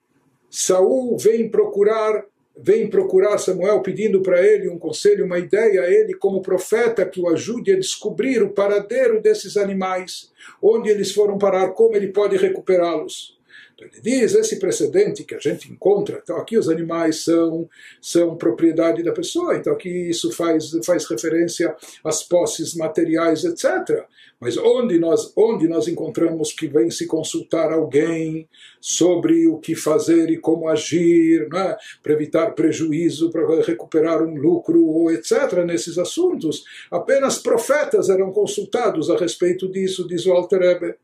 Saul 0.51 1.17
vem 1.17 1.49
procurar 1.49 2.25
vem 2.59 2.89
procurar 2.89 3.37
Samuel 3.37 3.83
pedindo 3.83 4.23
para 4.23 4.43
ele 4.43 4.71
um 4.71 4.79
conselho, 4.79 5.27
uma 5.27 5.39
ideia, 5.39 5.83
a 5.83 5.91
ele 5.91 6.15
como 6.15 6.41
profeta 6.41 7.05
que 7.05 7.21
o 7.21 7.29
ajude 7.29 7.73
a 7.73 7.77
descobrir 7.77 8.43
o 8.43 8.49
paradeiro 8.49 9.21
desses 9.21 9.59
animais, 9.59 10.33
onde 10.63 10.89
eles 10.89 11.13
foram 11.13 11.37
parar, 11.37 11.73
como 11.73 11.95
ele 11.95 12.09
pode 12.09 12.35
recuperá-los. 12.39 13.36
Então 13.77 13.87
ele 13.93 14.01
diz, 14.01 14.35
esse 14.35 14.59
precedente 14.59 15.23
que 15.23 15.35
a 15.35 15.39
gente 15.39 15.71
encontra, 15.71 16.19
então 16.23 16.39
aqui 16.39 16.57
os 16.57 16.67
animais 16.67 17.23
são, 17.23 17.69
são 18.01 18.35
propriedade 18.35 19.03
da 19.03 19.13
pessoa, 19.13 19.55
então 19.55 19.75
aqui 19.75 19.91
isso 20.09 20.33
faz, 20.33 20.71
faz 20.83 21.05
referência 21.05 21.77
às 22.03 22.23
posses 22.23 22.75
materiais, 22.75 23.45
etc. 23.45 24.07
Mas 24.41 24.57
onde 24.57 24.99
nós, 24.99 25.31
onde 25.37 25.69
nós 25.69 25.89
encontramos 25.89 26.53
que 26.53 26.67
vem 26.67 26.91
se 26.91 27.07
consultar 27.07 27.71
alguém 27.71 28.49
sobre 28.81 29.47
o 29.47 29.59
que 29.59 29.75
fazer 29.75 30.31
e 30.31 30.39
como 30.39 30.69
agir, 30.69 31.47
né, 31.53 31.77
para 32.03 32.15
evitar 32.15 32.53
prejuízo, 32.53 33.31
para 33.31 33.61
recuperar 33.61 34.23
um 34.23 34.37
lucro, 34.37 34.83
ou 34.87 35.11
etc., 35.11 35.65
nesses 35.67 35.99
assuntos, 35.99 36.65
apenas 36.91 37.39
profetas 37.39 38.09
eram 38.09 38.33
consultados 38.33 39.11
a 39.11 39.19
respeito 39.19 39.69
disso, 39.71 40.09
diz 40.09 40.25
o 40.25 40.33
Alter 40.33 40.61
Rebbe. 40.61 40.95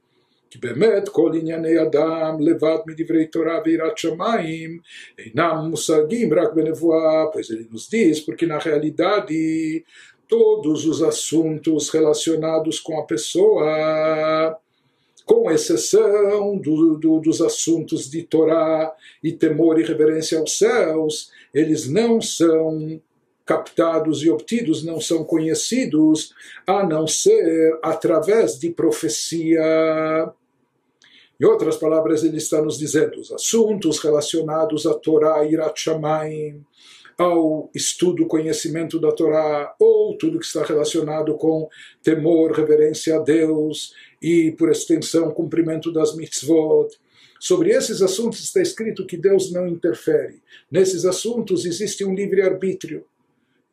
כי 0.51 0.59
באמת 0.59 1.09
כל 1.09 1.31
ענייני 1.35 1.81
אדם 1.81 2.37
לבד 2.39 2.77
מדברי 2.87 3.25
תורה 3.25 3.59
ויראת 3.65 3.97
שמיים 3.97 4.79
אינם 5.19 5.57
מושגים 5.69 6.33
רק 6.33 6.53
בנבואה, 6.53 7.25
pois 7.33 7.49
ele 7.49 7.67
nos 7.71 7.89
diz, 7.89 8.19
porque 8.25 8.45
na 8.45 8.57
realidade 8.57 9.83
todos 10.27 10.85
os 10.85 11.01
assuntos 11.01 11.89
relacionados 11.89 12.79
com 12.79 12.99
a 12.99 13.05
pessoa 13.05 14.57
com 15.25 15.51
exceção 15.51 16.57
do, 16.57 16.95
do, 16.95 17.19
dos 17.19 17.41
assuntos 17.41 18.09
de 18.09 18.23
Torá 18.23 18.93
e 19.21 19.33
temor 19.33 19.77
e 19.77 19.83
reverência 19.83 20.39
aos 20.39 20.57
céus, 20.57 21.29
eles 21.53 21.85
não 21.89 22.21
são 22.21 23.01
captados 23.45 24.23
e 24.23 24.29
obtidos, 24.29 24.83
não 24.83 24.99
são 25.01 25.23
conhecidos, 25.23 26.33
a 26.65 26.85
não 26.85 27.07
ser 27.07 27.77
através 27.81 28.59
de 28.59 28.69
profecia. 28.69 29.61
Em 31.42 31.44
outras 31.44 31.76
palavras, 31.76 32.22
ele 32.22 32.36
está 32.36 32.62
nos 32.62 32.78
dizendo 32.78 33.18
os 33.18 33.32
assuntos 33.32 33.98
relacionados 33.98 34.86
à 34.86 34.94
Torá 34.94 35.44
Irat 35.44 35.76
Shamayim, 35.76 36.64
ao 37.18 37.68
estudo, 37.74 38.28
conhecimento 38.28 39.00
da 39.00 39.10
Torá, 39.10 39.74
ou 39.76 40.16
tudo 40.16 40.38
que 40.38 40.46
está 40.46 40.62
relacionado 40.62 41.36
com 41.36 41.68
temor, 42.00 42.52
reverência 42.52 43.16
a 43.16 43.18
Deus 43.18 43.92
e, 44.22 44.52
por 44.52 44.70
extensão, 44.70 45.32
cumprimento 45.32 45.92
das 45.92 46.14
mitzvot. 46.14 46.96
Sobre 47.40 47.70
esses 47.70 48.02
assuntos 48.02 48.38
está 48.38 48.62
escrito 48.62 49.04
que 49.04 49.16
Deus 49.16 49.50
não 49.50 49.66
interfere. 49.66 50.40
Nesses 50.70 51.04
assuntos 51.04 51.64
existe 51.64 52.04
um 52.04 52.14
livre-arbítrio. 52.14 53.04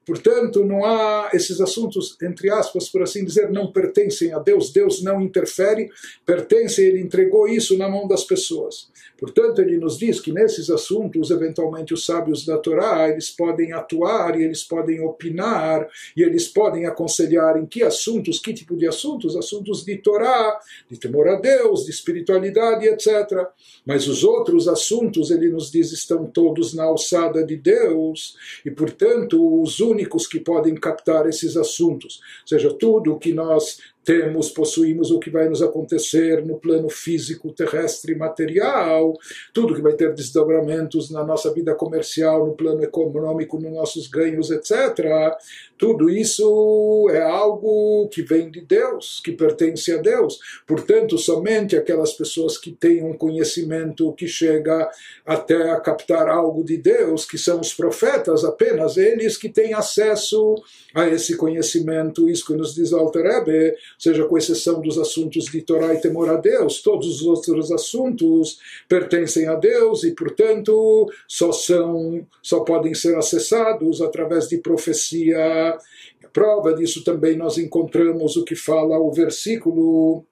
Portanto, 0.10 0.66
não 0.66 0.84
há 0.84 1.30
esses 1.36 1.62
assuntos, 1.62 2.18
entre 2.20 2.50
aspas, 2.50 2.90
por 2.90 3.04
assim 3.04 3.24
dizer, 3.24 3.52
não 3.52 3.72
pertencem 3.72 4.34
a 4.34 4.40
Deus. 4.40 4.74
Deus 4.74 5.04
não 5.04 5.22
interfere, 5.22 5.88
pertence, 6.26 6.84
ele 6.84 7.00
entregou 7.00 7.48
isso 7.48 7.78
na 7.78 7.88
mão 7.88 8.08
das 8.08 8.24
pessoas. 8.24 8.90
Portanto, 9.20 9.62
ele 9.62 9.78
nos 9.78 10.00
diz 10.00 10.20
que 10.20 10.32
nesses 10.32 10.72
assuntos, 10.72 11.30
eventualmente, 11.30 11.94
os 11.94 12.06
sábios 12.06 12.44
da 12.44 12.58
Torá, 12.58 13.08
eles 13.08 13.30
podem 13.30 13.72
atuar 13.72 14.40
e 14.40 14.44
eles 14.44 14.64
podem 14.64 15.00
opinar 15.00 15.88
e 16.18 16.24
eles 16.24 16.48
podem 16.48 16.88
aconselhar 16.88 17.58
em 17.58 17.68
que 17.68 17.84
assuntos, 17.84 18.40
que 18.40 18.52
tipo 18.52 18.76
de 18.76 18.88
assuntos, 18.88 19.36
assuntos 19.36 19.86
de 19.86 19.96
Torá, 19.98 20.60
de 20.90 20.98
temor 20.98 21.28
a 21.28 21.36
Deus, 21.36 21.86
de 21.86 21.92
espiritualidade, 21.92 22.88
etc. 22.88 23.46
Mas 23.86 24.08
os 24.08 24.24
outros 24.24 24.68
assuntos, 24.68 25.30
ele 25.30 25.50
nos 25.50 25.70
diz, 25.70 25.92
estão 25.92 26.26
todos 26.26 26.74
na 26.74 26.86
alçada 26.86 27.46
de 27.46 27.58
Deus 27.58 28.36
e, 28.66 28.72
portanto, 28.72 29.62
os 29.62 29.80
únicos 29.80 29.99
que 30.28 30.40
podem 30.40 30.76
captar 30.76 31.28
esses 31.28 31.56
assuntos, 31.58 32.20
seja 32.46 32.74
tudo 32.74 33.14
o 33.14 33.20
que 33.20 33.34
nós 33.34 33.80
temos, 34.04 34.50
possuímos 34.50 35.12
o 35.12 35.20
que 35.20 35.30
vai 35.30 35.48
nos 35.48 35.62
acontecer 35.62 36.44
no 36.46 36.58
plano 36.58 36.90
físico, 36.90 37.54
terrestre, 37.54 38.16
material, 38.16 39.14
tudo 39.54 39.76
que 39.76 39.82
vai 39.82 39.94
ter 39.94 40.14
desdobramentos 40.14 41.12
na 41.12 41.24
nossa 41.24 41.54
vida 41.54 41.76
comercial, 41.76 42.46
no 42.46 42.56
plano 42.56 42.84
econômico, 42.84 43.60
nos 43.60 43.72
nossos 43.72 44.08
ganhos, 44.08 44.50
etc. 44.50 45.36
Tudo 45.78 46.10
isso 46.10 47.08
é 47.12 47.22
algo 47.22 48.10
que 48.10 48.22
vem 48.22 48.50
de 48.50 48.62
Deus, 48.62 49.22
que 49.24 49.32
pertence 49.32 49.92
a 49.94 49.98
Deus. 49.98 50.40
Portanto, 50.68 51.18
somente 51.18 51.78
aquelas 51.78 52.14
pessoas 52.14 52.58
que 52.58 52.72
têm 52.72 53.04
um 53.04 53.14
conhecimento 53.14 54.12
que 54.14 54.28
chega 54.28 54.90
até 55.26 55.72
a 55.72 55.80
captar 55.80 56.28
algo 56.28 56.64
de 56.64 56.78
Deus, 56.78 57.26
que 57.26 57.38
são 57.38 57.60
os 57.60 57.74
profetas, 57.74 58.44
apenas 58.44 58.98
eles 58.98 59.38
que 59.38 59.50
têm 59.50 59.74
acesso 59.74 60.56
a 60.94 61.08
esse 61.08 61.38
conhecimento, 61.38 62.30
isso 62.30 62.46
que 62.46 62.54
nos 62.54 62.74
diz 62.74 62.92
Alter 62.92 63.24
Rebbe, 63.24 63.76
seja 64.00 64.26
com 64.26 64.38
exceção 64.38 64.82
dos 64.82 64.98
assuntos 64.98 65.46
de 65.46 65.62
Torá 65.62 65.94
e 65.94 66.00
temor 66.00 66.30
a 66.30 66.38
Deus, 66.38 66.82
todos 66.82 67.22
os 67.22 67.28
outros 67.28 67.70
assuntos 67.72 68.60
pertencem 68.88 69.48
a 69.48 69.56
Deus 69.56 70.06
e, 70.06 70.12
portanto, 70.12 71.12
só 71.28 71.52
são, 71.52 72.26
só 72.42 72.62
podem 72.62 72.94
ser 72.94 73.18
acessados 73.18 74.02
através 74.02 74.48
de 74.48 74.58
profecia. 74.58 75.78
A 76.24 76.28
prova 76.32 76.74
disso 76.74 77.04
também 77.04 77.36
nós 77.36 77.58
encontramos 77.58 78.38
o 78.38 78.46
que 78.46 78.56
fala 78.56 78.98
o 78.98 79.12
versículo 79.12 80.26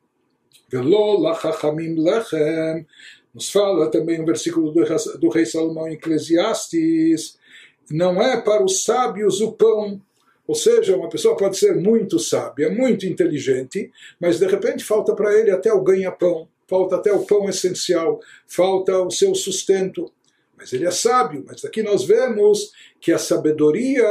nos 3.33 3.51
fala 3.51 3.91
também 3.91 4.21
o 4.21 4.25
versículo 4.25 4.71
do, 4.71 4.83
do 5.19 5.29
rei 5.29 5.45
Salomão 5.45 5.87
em 5.87 5.93
Eclesiastes, 5.93 7.37
não 7.89 8.21
é 8.21 8.41
para 8.41 8.63
os 8.63 8.83
sábios 8.83 9.39
o 9.41 9.51
pão, 9.51 10.01
ou 10.47 10.55
seja, 10.55 10.95
uma 10.95 11.09
pessoa 11.09 11.35
pode 11.35 11.57
ser 11.57 11.75
muito 11.75 12.17
sábia, 12.17 12.71
muito 12.71 13.05
inteligente, 13.05 13.91
mas 14.19 14.39
de 14.39 14.47
repente 14.47 14.83
falta 14.83 15.13
para 15.13 15.37
ele 15.37 15.51
até 15.51 15.73
o 15.73 15.83
ganha-pão, 15.83 16.47
falta 16.67 16.95
até 16.95 17.11
o 17.11 17.25
pão 17.25 17.49
essencial, 17.49 18.19
falta 18.47 18.97
o 18.99 19.11
seu 19.11 19.35
sustento. 19.35 20.09
Mas 20.57 20.73
ele 20.73 20.87
é 20.87 20.91
sábio, 20.91 21.43
mas 21.45 21.63
aqui 21.63 21.83
nós 21.83 22.03
vemos 22.03 22.71
que 22.99 23.11
a 23.11 23.19
sabedoria 23.19 24.07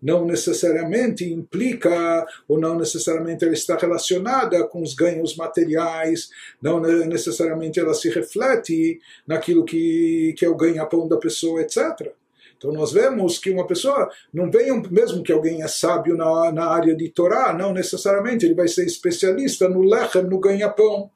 não 0.00 0.24
necessariamente 0.24 1.30
implica, 1.30 2.24
ou 2.48 2.58
não 2.58 2.78
necessariamente 2.78 3.44
ela 3.44 3.52
está 3.52 3.76
relacionada 3.76 4.66
com 4.66 4.80
os 4.80 4.94
ganhos 4.94 5.36
materiais, 5.36 6.30
não 6.62 6.80
necessariamente 6.80 7.78
ela 7.78 7.92
se 7.92 8.08
reflete 8.08 8.98
naquilo 9.26 9.62
que, 9.62 10.34
que 10.38 10.44
é 10.46 10.48
o 10.48 10.56
ganha-pão 10.56 11.06
da 11.06 11.18
pessoa, 11.18 11.60
etc. 11.60 12.14
Então 12.60 12.72
nós 12.72 12.92
vemos 12.92 13.38
que 13.38 13.50
uma 13.50 13.66
pessoa 13.66 14.10
não 14.30 14.50
vem, 14.50 14.82
mesmo 14.90 15.22
que 15.22 15.32
alguém 15.32 15.62
é 15.62 15.66
sábio 15.66 16.14
na, 16.14 16.52
na 16.52 16.66
área 16.66 16.94
de 16.94 17.08
Torá, 17.08 17.54
não 17.54 17.72
necessariamente 17.72 18.44
ele 18.44 18.54
vai 18.54 18.68
ser 18.68 18.84
especialista 18.84 19.66
no 19.66 19.80
lechem, 19.80 20.24
no 20.24 20.38
ganha-pão. 20.38 21.10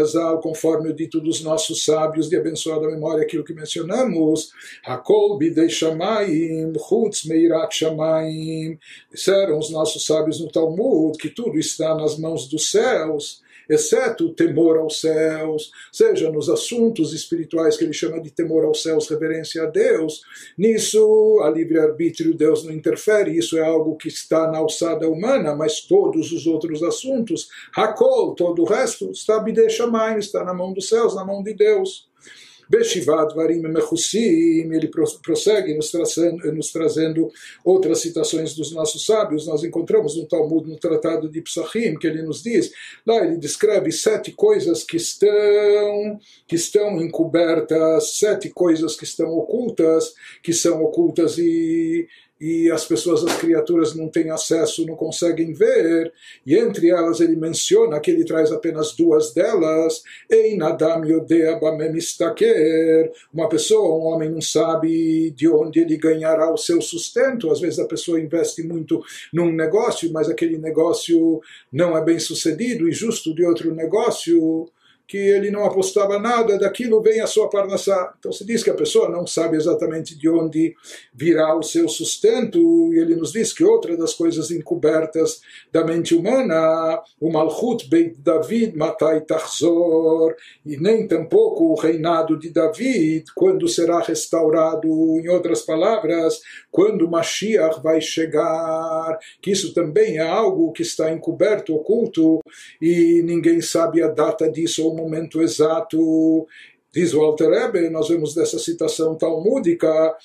Azal, 0.00 0.40
conforme 0.40 0.90
o 0.90 0.94
dito 0.94 1.20
dos 1.20 1.42
nossos 1.42 1.84
sábios 1.84 2.28
de 2.28 2.36
abençoada 2.36 2.86
memória, 2.86 3.22
aquilo 3.22 3.42
que 3.42 3.54
mencionamos, 3.54 4.52
Hakol 4.84 5.36
bidei 5.36 5.68
shamayim, 5.68 6.72
chutz 6.78 7.24
meirat 7.24 7.74
shamayim, 7.74 8.78
disseram 9.10 9.58
os 9.58 9.70
nossos 9.70 10.06
sábios 10.06 10.40
no 10.40 10.48
Talmud 10.48 11.18
que 11.18 11.28
tudo 11.28 11.58
está 11.58 11.94
nas 11.96 12.16
mãos 12.18 12.48
dos 12.48 12.70
céus, 12.70 13.42
exceto 13.68 14.26
o 14.26 14.34
temor 14.34 14.78
aos 14.78 15.00
céus, 15.00 15.70
seja 15.92 16.30
nos 16.30 16.48
assuntos 16.48 17.12
espirituais 17.12 17.76
que 17.76 17.84
ele 17.84 17.92
chama 17.92 18.20
de 18.20 18.30
temor 18.30 18.64
aos 18.64 18.82
céus, 18.82 19.08
reverência 19.08 19.62
a 19.62 19.66
Deus, 19.66 20.22
nisso 20.56 21.40
a 21.42 21.50
livre-arbítrio 21.50 22.34
Deus 22.34 22.64
não 22.64 22.72
interfere, 22.72 23.36
isso 23.36 23.56
é 23.56 23.62
algo 23.62 23.96
que 23.96 24.08
está 24.08 24.50
na 24.50 24.58
alçada 24.58 25.08
humana, 25.08 25.54
mas 25.54 25.80
todos 25.80 26.32
os 26.32 26.46
outros 26.46 26.82
assuntos, 26.82 27.48
Hakol, 27.76 28.34
todo 28.34 28.62
o 28.62 28.66
resto, 28.66 29.10
está 29.10 29.38
Bideshamayim, 29.38 30.18
está 30.18 30.44
na 30.44 30.54
mão 30.54 30.72
dos 30.72 30.88
céus, 30.88 31.14
na 31.14 31.24
mão 31.24 31.42
de 31.42 31.54
Deus. 31.54 32.06
Beshivat 32.68 33.34
Varim 33.34 33.60
Mechussim, 33.60 34.72
ele 34.72 34.90
prossegue 35.22 35.74
nos 35.74 35.90
trazendo, 35.90 36.52
nos 36.52 36.72
trazendo 36.72 37.30
outras 37.64 38.00
citações 38.00 38.54
dos 38.54 38.72
nossos 38.72 39.04
sábios. 39.04 39.46
Nós 39.46 39.62
encontramos 39.64 40.16
no 40.16 40.26
Talmud, 40.26 40.68
no 40.68 40.76
Tratado 40.76 41.28
de 41.28 41.40
Psachim, 41.42 41.96
que 41.96 42.06
ele 42.06 42.22
nos 42.22 42.42
diz, 42.42 42.72
lá 43.06 43.24
ele 43.24 43.36
descreve 43.36 43.92
sete 43.92 44.32
coisas 44.32 44.82
que 44.82 44.96
estão, 44.96 46.18
que 46.46 46.56
estão 46.56 47.00
encobertas, 47.00 48.16
sete 48.18 48.50
coisas 48.50 48.96
que 48.96 49.04
estão 49.04 49.32
ocultas, 49.32 50.14
que 50.42 50.52
são 50.52 50.82
ocultas 50.82 51.38
e 51.38 52.08
e 52.40 52.70
as 52.70 52.84
pessoas, 52.84 53.24
as 53.24 53.36
criaturas 53.38 53.94
não 53.94 54.08
têm 54.08 54.30
acesso, 54.30 54.86
não 54.86 54.94
conseguem 54.94 55.52
ver, 55.52 56.12
e 56.44 56.54
entre 56.56 56.90
elas 56.90 57.20
ele 57.20 57.36
menciona 57.36 57.98
que 57.98 58.10
ele 58.10 58.24
traz 58.24 58.52
apenas 58.52 58.92
duas 58.92 59.32
delas, 59.32 60.02
uma 63.32 63.48
pessoa, 63.48 63.96
um 63.96 64.06
homem 64.12 64.30
não 64.30 64.40
sabe 64.40 65.30
de 65.30 65.48
onde 65.48 65.80
ele 65.80 65.96
ganhará 65.96 66.52
o 66.52 66.58
seu 66.58 66.80
sustento, 66.80 67.50
às 67.50 67.60
vezes 67.60 67.78
a 67.78 67.86
pessoa 67.86 68.20
investe 68.20 68.62
muito 68.62 69.02
num 69.32 69.50
negócio, 69.52 70.12
mas 70.12 70.28
aquele 70.28 70.58
negócio 70.58 71.40
não 71.72 71.96
é 71.96 72.04
bem 72.04 72.18
sucedido, 72.18 72.88
e 72.88 72.92
justo 72.92 73.34
de 73.34 73.44
outro 73.44 73.74
negócio, 73.74 74.68
que 75.06 75.16
ele 75.16 75.50
não 75.50 75.64
apostava 75.64 76.18
nada, 76.18 76.58
daquilo 76.58 77.00
vem 77.00 77.20
a 77.20 77.26
sua 77.26 77.48
parnassá. 77.48 78.14
Então 78.18 78.32
se 78.32 78.44
diz 78.44 78.62
que 78.62 78.70
a 78.70 78.74
pessoa 78.74 79.08
não 79.08 79.26
sabe 79.26 79.56
exatamente 79.56 80.18
de 80.18 80.28
onde 80.28 80.74
virá 81.14 81.56
o 81.56 81.62
seu 81.62 81.88
sustento, 81.88 82.58
e 82.92 82.98
ele 82.98 83.14
nos 83.14 83.32
diz 83.32 83.52
que 83.52 83.62
outra 83.62 83.96
das 83.96 84.14
coisas 84.14 84.50
encobertas 84.50 85.40
da 85.72 85.84
mente 85.84 86.14
humana, 86.14 87.00
o 87.20 87.30
Malchut 87.30 87.88
Beit 87.88 88.16
David 88.20 88.76
Matai 88.76 89.20
Tachzor, 89.20 90.34
e 90.64 90.76
nem 90.76 91.06
tampouco 91.06 91.64
o 91.64 91.74
reinado 91.74 92.36
de 92.38 92.50
David, 92.50 93.26
quando 93.34 93.68
será 93.68 94.00
restaurado, 94.00 94.88
em 95.20 95.28
outras 95.28 95.62
palavras, 95.62 96.40
quando 96.70 97.08
Mashiach 97.08 97.80
vai 97.82 98.00
chegar, 98.00 99.18
que 99.40 99.52
isso 99.52 99.72
também 99.72 100.18
é 100.18 100.26
algo 100.26 100.72
que 100.72 100.82
está 100.82 101.12
encoberto, 101.12 101.74
oculto, 101.74 102.40
e 102.80 103.22
ninguém 103.22 103.60
sabe 103.60 104.02
a 104.02 104.08
data 104.08 104.50
disso 104.50 104.84
ou 104.84 104.95
momento 104.96 105.40
exato. 105.42 106.46
Diz 106.96 107.12
o 107.12 107.20
Alter 107.20 107.50
Rebbe, 107.50 107.90
nós 107.90 108.08
vemos 108.08 108.34
dessa 108.34 108.58
citação 108.58 109.14
talmúdica, 109.16 110.16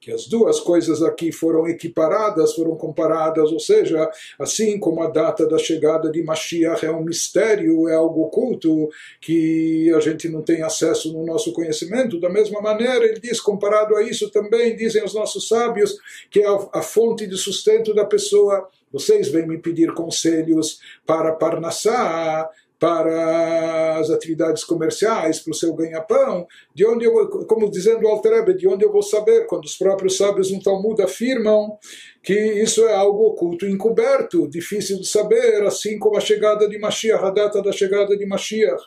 que 0.00 0.10
as 0.10 0.26
duas 0.26 0.58
coisas 0.58 1.04
aqui 1.04 1.30
foram 1.30 1.68
equiparadas, 1.68 2.52
foram 2.52 2.74
comparadas, 2.74 3.52
ou 3.52 3.60
seja, 3.60 4.10
assim 4.40 4.76
como 4.76 5.04
a 5.04 5.08
data 5.08 5.46
da 5.46 5.56
chegada 5.56 6.10
de 6.10 6.20
Mashiach 6.20 6.84
é 6.84 6.90
um 6.90 7.04
mistério, 7.04 7.86
é 7.86 7.94
algo 7.94 8.22
oculto, 8.22 8.88
que 9.20 9.92
a 9.94 10.00
gente 10.00 10.28
não 10.28 10.42
tem 10.42 10.62
acesso 10.62 11.12
no 11.12 11.24
nosso 11.24 11.52
conhecimento, 11.52 12.18
da 12.18 12.28
mesma 12.28 12.60
maneira, 12.60 13.04
ele 13.04 13.20
diz, 13.20 13.40
comparado 13.40 13.94
a 13.94 14.02
isso 14.02 14.28
também, 14.30 14.74
dizem 14.74 15.04
os 15.04 15.14
nossos 15.14 15.46
sábios, 15.46 15.96
que 16.28 16.40
é 16.40 16.48
a 16.72 16.82
fonte 16.82 17.24
de 17.24 17.36
sustento 17.36 17.94
da 17.94 18.04
pessoa. 18.04 18.68
Vocês 18.92 19.28
vêm 19.28 19.46
me 19.46 19.58
pedir 19.58 19.94
conselhos 19.94 20.78
para 21.06 21.32
Parnassá, 21.32 22.50
para 22.82 24.00
as 24.00 24.10
atividades 24.10 24.64
comerciais, 24.64 25.38
para 25.38 25.52
o 25.52 25.54
seu 25.54 25.72
ganha-pão, 25.72 26.48
de 26.74 26.84
onde 26.84 27.04
eu, 27.04 27.28
como 27.46 27.70
dizendo 27.70 28.04
o 28.04 28.08
Alter 28.08 28.56
de 28.56 28.66
onde 28.66 28.84
eu 28.84 28.90
vou 28.90 29.04
saber, 29.04 29.46
quando 29.46 29.66
os 29.66 29.76
próprios 29.76 30.16
sábios 30.16 30.50
no 30.50 30.60
Talmud 30.60 31.00
afirmam 31.00 31.78
que 32.24 32.34
isso 32.34 32.84
é 32.84 32.92
algo 32.92 33.28
oculto, 33.28 33.68
encoberto, 33.68 34.50
difícil 34.50 34.98
de 34.98 35.06
saber, 35.06 35.62
assim 35.62 35.96
como 35.96 36.16
a 36.16 36.20
chegada 36.20 36.68
de 36.68 36.76
Mashiach, 36.76 37.24
a 37.24 37.30
data 37.30 37.62
da 37.62 37.70
chegada 37.70 38.18
de 38.18 38.26
Mashiach. 38.26 38.82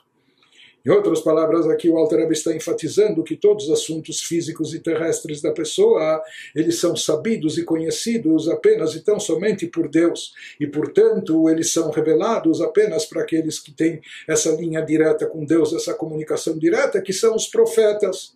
Em 0.86 0.92
outras 0.92 1.20
palavras, 1.20 1.68
aqui 1.68 1.90
o 1.90 1.98
Alter 1.98 2.30
está 2.32 2.56
enfatizando 2.56 3.24
que 3.24 3.36
todos 3.36 3.66
os 3.66 3.72
assuntos 3.72 4.22
físicos 4.22 4.72
e 4.72 4.80
terrestres 4.80 5.42
da 5.42 5.52
pessoa, 5.52 6.22
eles 6.54 6.80
são 6.80 6.96
sabidos 6.96 7.58
e 7.58 7.64
conhecidos 7.64 8.48
apenas 8.48 8.94
e 8.94 9.02
tão 9.02 9.20
somente 9.20 9.66
por 9.66 9.88
Deus, 9.88 10.34
e 10.60 10.68
portanto 10.68 11.50
eles 11.50 11.74
são 11.74 11.90
revelados 11.90 12.62
apenas 12.62 13.04
para 13.06 13.24
aqueles 13.24 13.60
que 13.60 13.72
têm 13.72 14.00
essa 14.28 14.52
linha 14.52 14.82
direta 14.82 15.26
com 15.26 15.44
Deus, 15.44 15.74
essa 15.74 15.94
comunicação 15.94 16.56
direta, 16.56 17.02
que 17.02 17.14
são 17.14 17.36
os 17.36 17.48
profetas. 17.48 18.36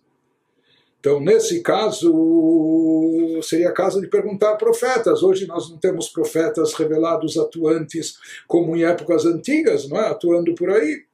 Então, 0.98 1.20
nesse 1.20 1.62
caso, 1.62 3.40
seria 3.42 3.72
caso 3.72 4.00
de 4.00 4.08
perguntar 4.08 4.56
profetas. 4.56 5.22
Hoje 5.22 5.46
nós 5.46 5.70
não 5.70 5.78
temos 5.78 6.08
profetas 6.08 6.74
revelados 6.74 7.38
atuantes 7.38 8.18
como 8.46 8.76
em 8.76 8.84
épocas 8.84 9.24
antigas, 9.24 9.88
não 9.88 9.98
é? 9.98 10.08
atuando 10.08 10.54
por 10.54 10.68
aí. 10.68 11.04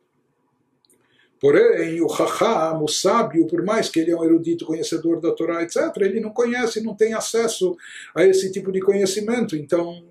Porém, 1.47 2.01
o 2.01 2.09
Raham, 2.09 2.83
o 2.83 2.89
sábio, 2.89 3.47
por 3.47 3.63
mais 3.63 3.89
que 3.89 4.01
ele 4.01 4.11
é 4.11 4.17
um 4.17 4.25
erudito 4.25 4.67
conhecedor 4.67 5.21
da 5.21 5.31
Torá, 5.31 5.63
etc., 5.63 5.97
ele 6.01 6.19
não 6.19 6.31
conhece, 6.31 6.83
não 6.83 6.93
tem 6.93 7.15
acesso 7.15 7.77
a 8.17 8.25
esse 8.25 8.51
tipo 8.51 8.73
de 8.73 8.81
conhecimento. 8.81 9.55
Então, 9.55 10.05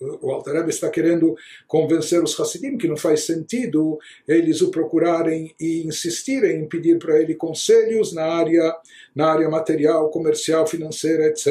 o 0.00 0.28
Alter 0.28 0.68
está 0.68 0.90
querendo 0.90 1.36
convencer 1.68 2.20
os 2.20 2.38
Hassidim 2.40 2.76
que 2.76 2.88
não 2.88 2.96
faz 2.96 3.20
sentido 3.20 3.96
eles 4.26 4.60
o 4.60 4.72
procurarem 4.72 5.54
e 5.60 5.86
insistirem 5.86 6.62
em 6.62 6.68
pedir 6.68 6.98
para 6.98 7.16
ele 7.22 7.36
conselhos 7.36 8.12
na 8.12 8.24
área, 8.24 8.76
na 9.14 9.30
área 9.30 9.48
material, 9.48 10.10
comercial, 10.10 10.66
financeira, 10.66 11.26
etc. 11.26 11.46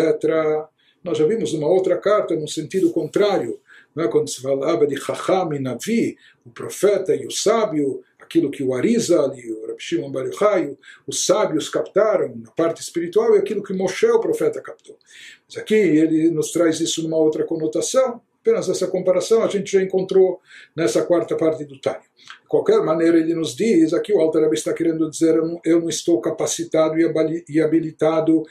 Nós 1.01 1.17
já 1.17 1.25
vimos 1.25 1.53
uma 1.53 1.69
outra 1.69 1.97
carta 1.97 2.35
no 2.35 2.49
sentido 2.49 2.91
contrário, 2.91 3.61
é? 3.97 4.09
quando 4.09 4.29
se 4.29 4.41
falava 4.41 4.85
de 4.85 4.97
Chacham 4.97 5.53
e 5.53 5.59
Navi, 5.59 6.17
o 6.45 6.49
profeta 6.49 7.15
e 7.15 7.25
o 7.25 7.31
sábio, 7.31 8.03
aquilo 8.25 8.51
que 8.51 8.63
o 8.63 8.73
Arizal 8.73 9.33
e 9.35 9.51
o 9.51 9.67
Rabi 9.67 9.81
Shimon 9.81 10.11
Bar 10.11 10.25
os 11.07 11.25
sábios 11.25 11.69
captaram 11.69 12.35
na 12.35 12.51
parte 12.51 12.81
espiritual 12.81 13.35
e 13.35 13.39
aquilo 13.39 13.63
que 13.63 13.73
Moshe, 13.73 14.07
o 14.07 14.19
profeta, 14.19 14.61
captou. 14.61 14.97
Mas 15.47 15.57
aqui 15.57 15.75
ele 15.75 16.29
nos 16.31 16.51
traz 16.51 16.79
isso 16.79 17.03
numa 17.03 17.17
outra 17.17 17.45
conotação, 17.45 18.21
Apenas 18.45 18.69
essa 18.69 18.85
comparação 18.85 19.41
a 19.41 19.47
gente 19.47 19.71
já 19.71 19.81
encontrou 19.81 20.39
nessa 20.75 21.03
quarta 21.03 21.35
parte 21.35 21.65
do 21.65 21.81
Tânia. 21.81 22.01
De 22.43 22.47
qualquer 22.47 22.79
maneira, 22.83 23.17
ele 23.17 23.33
nos 23.33 23.55
diz, 23.55 23.91
aqui 23.91 24.13
o 24.13 24.21
Alter 24.21 24.47
está 24.53 24.71
querendo 24.71 25.09
dizer, 25.09 25.35
eu 25.65 25.81
não 25.81 25.89
estou 25.89 26.21
capacitado 26.21 26.95
e 27.49 27.59
habilitado 27.59 28.43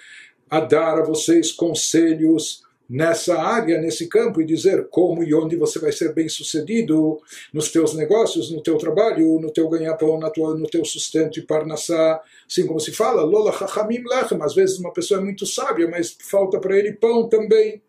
a 0.51 0.59
dar 0.59 0.99
a 0.99 1.05
vocês 1.05 1.53
conselhos 1.53 2.64
nessa 2.89 3.41
área, 3.41 3.81
nesse 3.81 4.09
campo, 4.09 4.41
e 4.41 4.45
dizer 4.45 4.89
como 4.91 5.23
e 5.23 5.35
onde 5.35 5.57
você 5.57 5.79
vai 5.79 5.93
ser 5.93 6.13
bem 6.13 6.29
sucedido 6.29 7.19
nos 7.53 7.71
teus 7.71 7.95
negócios, 7.95 8.51
no 8.51 8.63
teu 8.63 8.77
trabalho, 8.77 9.41
no 9.41 9.51
teu 9.51 9.69
ganha-pão, 9.69 10.19
no 10.19 10.69
teu 10.69 10.85
sustento 10.85 11.39
e 11.39 11.43
parnassá, 11.47 12.21
assim 12.49 12.67
como 12.67 12.81
se 12.81 12.93
fala, 12.93 13.23
lola 13.23 13.53
chachamim 13.53 14.03
lechem, 14.07 14.39
às 14.43 14.55
vezes 14.55 14.79
uma 14.79 14.93
pessoa 14.93 15.21
é 15.21 15.25
muito 15.25 15.47
sábia, 15.47 15.89
mas 15.89 16.17
falta 16.21 16.61
para 16.61 16.79
ele 16.79 16.93
pão 16.93 17.29
também. 17.29 17.83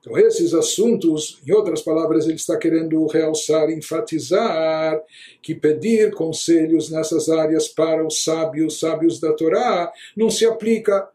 Então, 0.00 0.16
esses 0.16 0.54
assuntos, 0.54 1.38
em 1.46 1.52
outras 1.52 1.82
palavras, 1.82 2.24
ele 2.24 2.36
está 2.36 2.56
querendo 2.56 3.06
realçar, 3.06 3.68
enfatizar 3.68 4.98
que 5.42 5.54
pedir 5.54 6.14
conselhos 6.14 6.90
nessas 6.90 7.28
áreas 7.28 7.68
para 7.68 8.06
os 8.06 8.24
sábios, 8.24 8.80
sábios 8.80 9.20
da 9.20 9.34
Torá, 9.34 9.92
não 10.16 10.30
se 10.30 10.46
aplica 10.46 11.06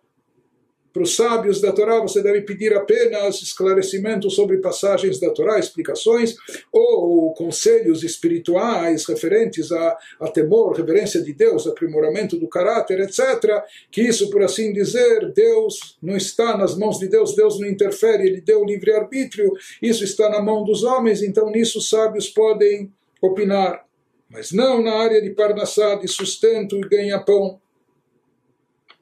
para 0.96 1.04
os 1.04 1.14
sábios 1.14 1.60
da 1.60 1.74
Torá, 1.74 2.00
você 2.00 2.24
deve 2.24 2.44
pedir 2.44 2.74
apenas 2.74 3.42
esclarecimentos 3.42 4.34
sobre 4.34 4.60
passagens 4.60 5.20
da 5.20 5.30
Torá, 5.30 5.60
explicações, 5.60 6.38
ou 6.72 7.34
conselhos 7.34 8.02
espirituais 8.02 9.06
referentes 9.06 9.74
a, 9.74 9.98
a 10.22 10.30
temor, 10.30 10.74
reverência 10.74 11.22
de 11.22 11.34
Deus, 11.34 11.68
aprimoramento 11.68 12.38
do 12.38 12.48
caráter, 12.48 13.02
etc. 13.02 13.62
Que 13.92 14.04
isso, 14.04 14.30
por 14.30 14.42
assim 14.42 14.72
dizer, 14.72 15.34
Deus 15.34 15.98
não 16.02 16.16
está 16.16 16.58
nas 16.58 16.78
mãos 16.78 16.98
de 16.98 17.10
Deus, 17.10 17.36
Deus 17.36 17.60
não 17.60 17.68
interfere, 17.68 18.26
Ele 18.26 18.40
deu 18.40 18.64
livre-arbítrio, 18.64 19.52
isso 19.82 20.06
está 20.06 20.30
na 20.30 20.42
mão 20.42 20.64
dos 20.64 20.82
homens, 20.86 21.22
então 21.22 21.52
nisso 21.52 21.80
os 21.80 21.90
sábios 21.90 22.30
podem 22.30 22.90
opinar. 23.22 23.84
Mas 24.30 24.54
não 24.54 24.82
na 24.82 24.94
área 24.94 25.22
de 25.22 25.32
parnassá, 25.32 25.96
de 25.96 26.08
sustento 26.08 26.78
e 26.78 26.88
ganha-pão. 26.88 27.60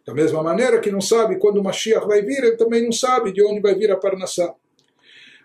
Da 0.06 0.13
mesma 0.13 0.44
maneira 0.44 0.80
que 0.80 0.92
não 0.92 1.02
sabe 1.02 1.38
quando 1.38 1.58
o 1.58 1.63
Mashiach 1.63 2.06
vai 2.06 2.22
vir, 2.22 2.44
ele 2.44 2.58
também 2.58 2.84
não 2.84 2.92
sabe 2.92 3.32
de 3.32 3.44
onde 3.44 3.62
vai 3.62 3.74
vir 3.76 3.92
a 3.92 3.98
Parnassá. 3.98 4.54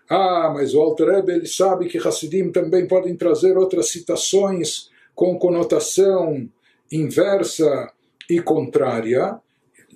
Ah, 0.09 0.51
mas 0.53 0.73
o 0.73 0.81
Alter 0.81 1.07
Rebbe, 1.07 1.31
ele 1.33 1.47
sabe 1.47 1.87
que 1.87 1.97
Hassidim 1.97 2.51
também 2.51 2.87
podem 2.87 3.15
trazer 3.15 3.57
outras 3.57 3.89
citações 3.89 4.89
com 5.13 5.37
conotação 5.37 6.49
inversa 6.91 7.91
e 8.29 8.41
contrária. 8.41 9.39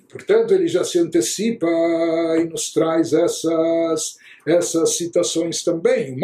Portanto, 0.08 0.54
ele 0.54 0.68
já 0.68 0.84
se 0.84 0.98
antecipa 0.98 1.66
e 2.38 2.44
nos 2.44 2.72
traz 2.72 3.12
essas 3.12 4.16
essas 4.46 4.96
citações 4.96 5.62
também. 5.62 6.16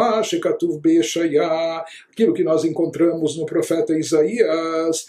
Aquilo 2.11 2.35
que 2.35 2.45
nós 2.45 2.65
encontramos 2.65 3.37
no 3.37 3.47
profeta 3.47 3.99
Isaías, 3.99 5.07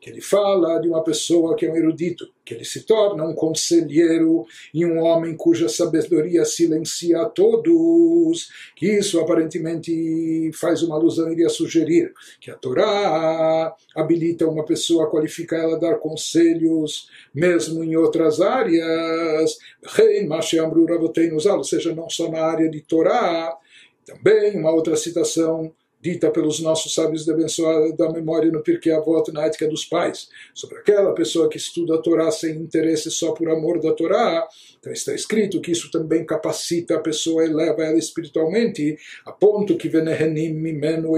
que 0.00 0.10
ele 0.10 0.20
fala 0.20 0.78
de 0.80 0.88
uma 0.88 1.02
pessoa 1.02 1.56
que 1.56 1.66
é 1.66 1.72
um 1.72 1.76
erudito, 1.76 2.28
que 2.46 2.54
ele 2.54 2.64
se 2.64 2.82
torna 2.82 3.24
um 3.24 3.34
conselheiro 3.34 4.46
e 4.72 4.86
um 4.86 5.00
homem 5.00 5.36
cuja 5.36 5.68
sabedoria 5.68 6.44
silencia 6.44 7.22
a 7.22 7.28
todos, 7.28 8.48
que 8.76 8.86
isso 8.86 9.18
aparentemente 9.18 10.52
faz 10.54 10.80
uma 10.84 10.94
alusão, 10.94 11.30
iria 11.32 11.48
sugerir 11.48 12.14
que 12.40 12.50
a 12.50 12.54
Torá 12.54 13.74
habilita 13.96 14.46
uma 14.46 14.64
pessoa, 14.64 15.10
qualifica 15.10 15.56
ela 15.56 15.74
a 15.74 15.80
dar 15.80 15.96
conselhos, 15.96 17.10
mesmo 17.34 17.82
em 17.82 17.96
outras 17.96 18.40
áreas, 18.40 19.58
ou 21.56 21.64
seja, 21.64 21.92
não 21.94 22.08
só 22.08 22.30
na 22.30 22.40
área 22.40 22.70
de 22.70 22.80
Torá, 22.80 23.58
também 24.06 24.56
uma 24.56 24.70
outra 24.70 24.94
citação 24.94 25.74
dita 26.06 26.30
pelos 26.30 26.60
nossos 26.60 26.94
sábios 26.94 27.24
de 27.24 27.32
abençoada 27.32 27.92
da 27.96 28.08
memória 28.12 28.48
no 28.48 28.62
Pirkei 28.62 28.92
Avot, 28.92 29.32
na 29.32 29.46
ética 29.46 29.66
dos 29.66 29.84
pais, 29.84 30.28
sobre 30.54 30.78
aquela 30.78 31.12
pessoa 31.12 31.48
que 31.48 31.56
estuda 31.56 31.96
a 31.96 31.98
Torá 31.98 32.30
sem 32.30 32.54
interesse 32.54 33.10
só 33.10 33.32
por 33.32 33.48
amor 33.48 33.80
da 33.80 33.92
Torá, 33.92 34.46
então 34.78 34.92
está 34.92 35.12
escrito 35.12 35.60
que 35.60 35.72
isso 35.72 35.90
também 35.90 36.24
capacita 36.24 36.94
a 36.94 37.00
pessoa, 37.00 37.44
eleva 37.44 37.82
ela 37.82 37.98
espiritualmente, 37.98 38.96
a 39.24 39.32
ponto 39.32 39.76
que 39.76 39.88
venehenim 39.88 40.52
mimenu 40.52 41.14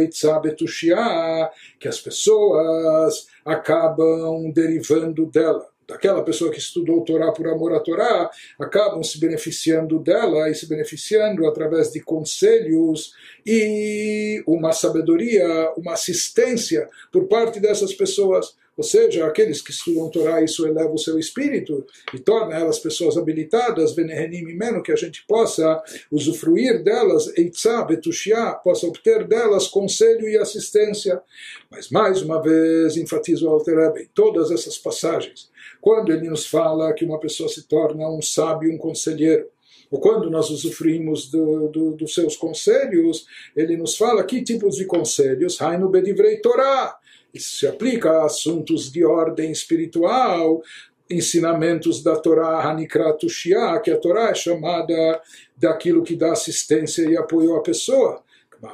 que 1.79 1.89
as 1.89 2.01
pessoas 2.01 3.27
acabam 3.45 4.51
derivando 4.51 5.27
dela 5.27 5.69
daquela 5.89 6.23
pessoa 6.23 6.51
que 6.51 6.59
estudou 6.59 7.03
Torá 7.03 7.33
por 7.33 7.49
amor 7.49 7.75
à 7.75 7.81
Torá, 7.81 8.31
acabam 8.61 9.03
se 9.03 9.19
beneficiando 9.19 9.99
dela 9.99 10.51
e 10.51 10.55
se 10.55 10.69
beneficiando 10.69 11.47
através 11.47 11.91
de 11.91 12.01
conselhos 12.01 13.15
e 13.47 14.43
uma 14.47 14.73
sabedoria, 14.73 15.73
uma 15.79 15.95
assistência 15.95 16.89
por 17.11 17.27
parte 17.27 17.59
dessas 17.59 17.95
pessoas. 17.95 18.55
Ou 18.77 18.85
seja, 18.85 19.27
aqueles 19.27 19.61
que 19.61 19.73
estudam 19.73 20.09
Torá, 20.09 20.41
isso 20.41 20.65
eleva 20.65 20.93
o 20.93 20.99
seu 20.99 21.19
espírito 21.19 21.85
e 22.15 22.19
torna 22.21 22.55
elas 22.55 22.79
pessoas 22.79 23.17
habilitadas, 23.17 23.93
venehenim 23.93 24.45
menos 24.55 24.85
que 24.85 24.93
a 24.93 24.97
gente 24.97 25.25
possa 25.27 25.83
usufruir 26.13 26.85
delas, 26.85 27.37
eitzá, 27.37 27.83
betushia, 27.83 28.53
possa 28.63 28.87
obter 28.87 29.27
delas 29.27 29.67
conselho 29.67 30.29
e 30.29 30.39
assistência. 30.39 31.21
Mas 31.69 31.91
mais 31.91 32.23
uma 32.23 32.41
vez, 32.41 32.97
enfatizo 32.97 33.49
o 33.49 33.51
Alter 33.51 33.95
em 33.97 34.09
todas 34.15 34.53
essas 34.53 34.79
passagens, 34.79 35.51
quando 35.81 36.13
ele 36.13 36.29
nos 36.29 36.47
fala 36.47 36.93
que 36.93 37.05
uma 37.05 37.19
pessoa 37.19 37.49
se 37.49 37.67
torna 37.67 38.09
um 38.09 38.23
sábio, 38.23 38.73
um 38.73 38.79
conselheiro, 38.79 39.49
ou 39.91 40.01
quando 40.01 40.31
nós 40.31 40.51
usufruímos 40.51 41.31
do, 41.31 41.69
do, 41.69 41.93
dos 41.93 42.15
seus 42.15 42.37
conselhos, 42.37 43.27
ele 43.57 43.77
nos 43.77 43.97
fala 43.97 44.25
que 44.25 44.43
tipos 44.43 44.77
de 44.77 44.85
conselhos? 44.85 45.61
Hainu 45.61 45.89
bedivrei 45.89 46.39
Torah. 46.39 46.99
Isso 47.33 47.59
se 47.59 47.67
aplica 47.67 48.11
a 48.11 48.27
assuntos 48.27 48.91
de 48.91 49.05
ordem 49.05 49.51
espiritual, 49.51 50.63
ensinamentos 51.11 52.03
da 52.03 52.17
Torá 52.17 52.61
Hanikrat 52.69 53.27
Shia, 53.29 53.81
que 53.81 53.91
a 53.91 53.99
Torá 53.99 54.31
é 54.31 54.35
chamada 54.35 55.21
daquilo 55.57 56.03
que 56.03 56.15
dá 56.15 56.33
assistência 56.33 57.03
e 57.09 57.17
apoio 57.17 57.57
à 57.57 57.63
pessoa. 57.63 58.23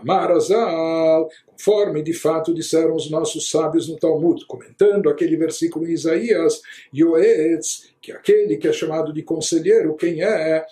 Marazal, 0.02 1.28
conforme 1.56 2.02
de 2.02 2.12
fato 2.12 2.52
disseram 2.52 2.94
os 2.94 3.10
nossos 3.10 3.48
sábios 3.48 3.88
no 3.88 3.96
Talmud, 3.96 4.44
comentando 4.46 5.08
aquele 5.08 5.36
versículo 5.36 5.86
em 5.86 5.92
Isaías, 5.92 6.60
Yoetz, 6.94 7.94
que 8.04 8.12
é 8.12 8.16
aquele 8.16 8.58
que 8.58 8.68
é 8.68 8.72
chamado 8.72 9.14
de 9.14 9.22
conselheiro, 9.22 9.96
quem 9.96 10.22
é? 10.22 10.66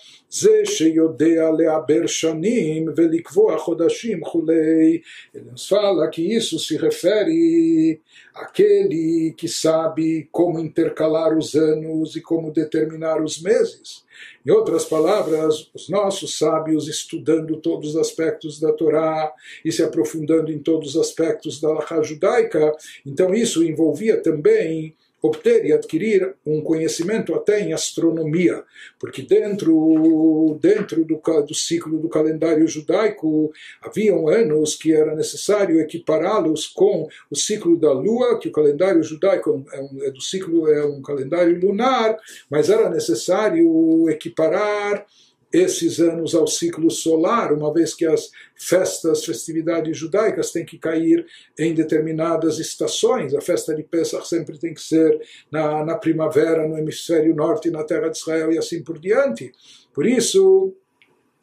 Ele 5.33 5.45
nos 5.49 5.67
fala 5.67 6.09
que 6.09 6.21
isso 6.21 6.59
se 6.59 6.77
refere 6.77 7.99
àquele 8.35 9.33
que 9.35 9.47
sabe 9.47 10.27
como 10.31 10.59
intercalar 10.59 11.35
os 11.35 11.55
anos 11.55 12.15
e 12.15 12.21
como 12.21 12.51
determinar 12.51 13.19
os 13.23 13.41
meses. 13.41 14.03
Em 14.45 14.51
outras 14.51 14.85
palavras, 14.85 15.71
os 15.73 15.89
nossos 15.89 16.37
sábios 16.37 16.87
estudando 16.87 17.57
todos 17.57 17.91
os 17.91 17.95
aspectos 17.95 18.59
da 18.59 18.71
Torá 18.73 19.33
e 19.63 19.71
se 19.71 19.81
aprofundando 19.81 20.51
em 20.51 20.59
todos 20.59 20.72
os 20.77 20.97
aspectos 20.97 21.59
da 21.59 21.71
Laha 21.71 22.01
judaica, 22.03 22.71
então 23.05 23.33
isso 23.33 23.63
envolvia 23.63 24.21
também 24.21 24.95
obter 25.23 25.65
e 25.65 25.71
adquirir 25.71 26.35
um 26.45 26.59
conhecimento 26.59 27.33
até 27.33 27.61
em 27.61 27.71
astronomia, 27.71 28.61
porque 28.99 29.21
dentro, 29.21 30.59
dentro 30.61 31.05
do, 31.05 31.21
do 31.47 31.55
ciclo 31.55 31.97
do 31.97 32.09
calendário 32.09 32.67
judaico 32.67 33.53
haviam 33.81 34.27
anos 34.27 34.75
que 34.75 34.93
era 34.93 35.15
necessário 35.15 35.79
equipará-los 35.79 36.67
com 36.67 37.07
o 37.31 37.35
ciclo 37.37 37.77
da 37.77 37.93
lua, 37.93 38.37
que 38.37 38.49
o 38.49 38.51
calendário 38.51 39.01
judaico 39.01 39.65
é, 39.71 39.79
um, 39.79 40.03
é 40.03 40.11
do 40.11 40.21
ciclo 40.21 40.67
é 40.67 40.85
um 40.85 41.01
calendário 41.01 41.57
lunar, 41.57 42.17
mas 42.49 42.69
era 42.69 42.89
necessário 42.89 44.09
equiparar 44.09 45.05
esses 45.53 45.99
anos 45.99 46.33
ao 46.33 46.47
ciclo 46.47 46.89
solar, 46.89 47.53
uma 47.53 47.71
vez 47.71 47.93
que 47.93 48.07
as 48.07 48.31
festas, 48.55 49.23
festividades 49.23 49.95
judaicas 49.95 50.51
têm 50.51 50.65
que 50.65 50.79
cair 50.79 51.23
em 51.59 51.75
determinadas 51.75 52.57
estações. 52.57 53.35
A 53.35 53.41
festa 53.41 53.75
de 53.75 53.83
Pesach 53.83 54.27
sempre 54.27 54.57
tem 54.57 54.73
que 54.73 54.81
ser 54.81 55.21
na, 55.51 55.85
na 55.85 55.95
primavera, 55.95 56.67
no 56.67 56.75
hemisfério 56.75 57.35
norte, 57.35 57.69
na 57.69 57.83
terra 57.83 58.09
de 58.09 58.17
Israel 58.17 58.51
e 58.51 58.57
assim 58.57 58.83
por 58.83 58.97
diante. 58.97 59.51
Por 59.93 60.07
isso, 60.07 60.73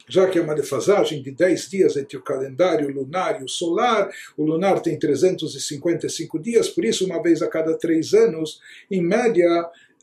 já 0.09 0.27
que 0.27 0.37
é 0.37 0.41
uma 0.41 0.55
defasagem 0.55 1.23
de 1.23 1.31
10 1.31 1.69
dias 1.69 1.95
entre 1.95 2.17
o 2.17 2.21
calendário 2.21 2.89
lunar 2.89 3.39
e 3.39 3.45
o 3.45 3.47
solar, 3.47 4.09
o 4.35 4.43
lunar 4.43 4.81
tem 4.81 4.99
355 4.99 6.37
dias, 6.37 6.67
por 6.67 6.83
isso, 6.83 7.05
uma 7.05 7.23
vez 7.23 7.41
a 7.41 7.47
cada 7.47 7.77
três 7.77 8.13
anos, 8.13 8.59
em 8.91 9.01
média, 9.01 9.47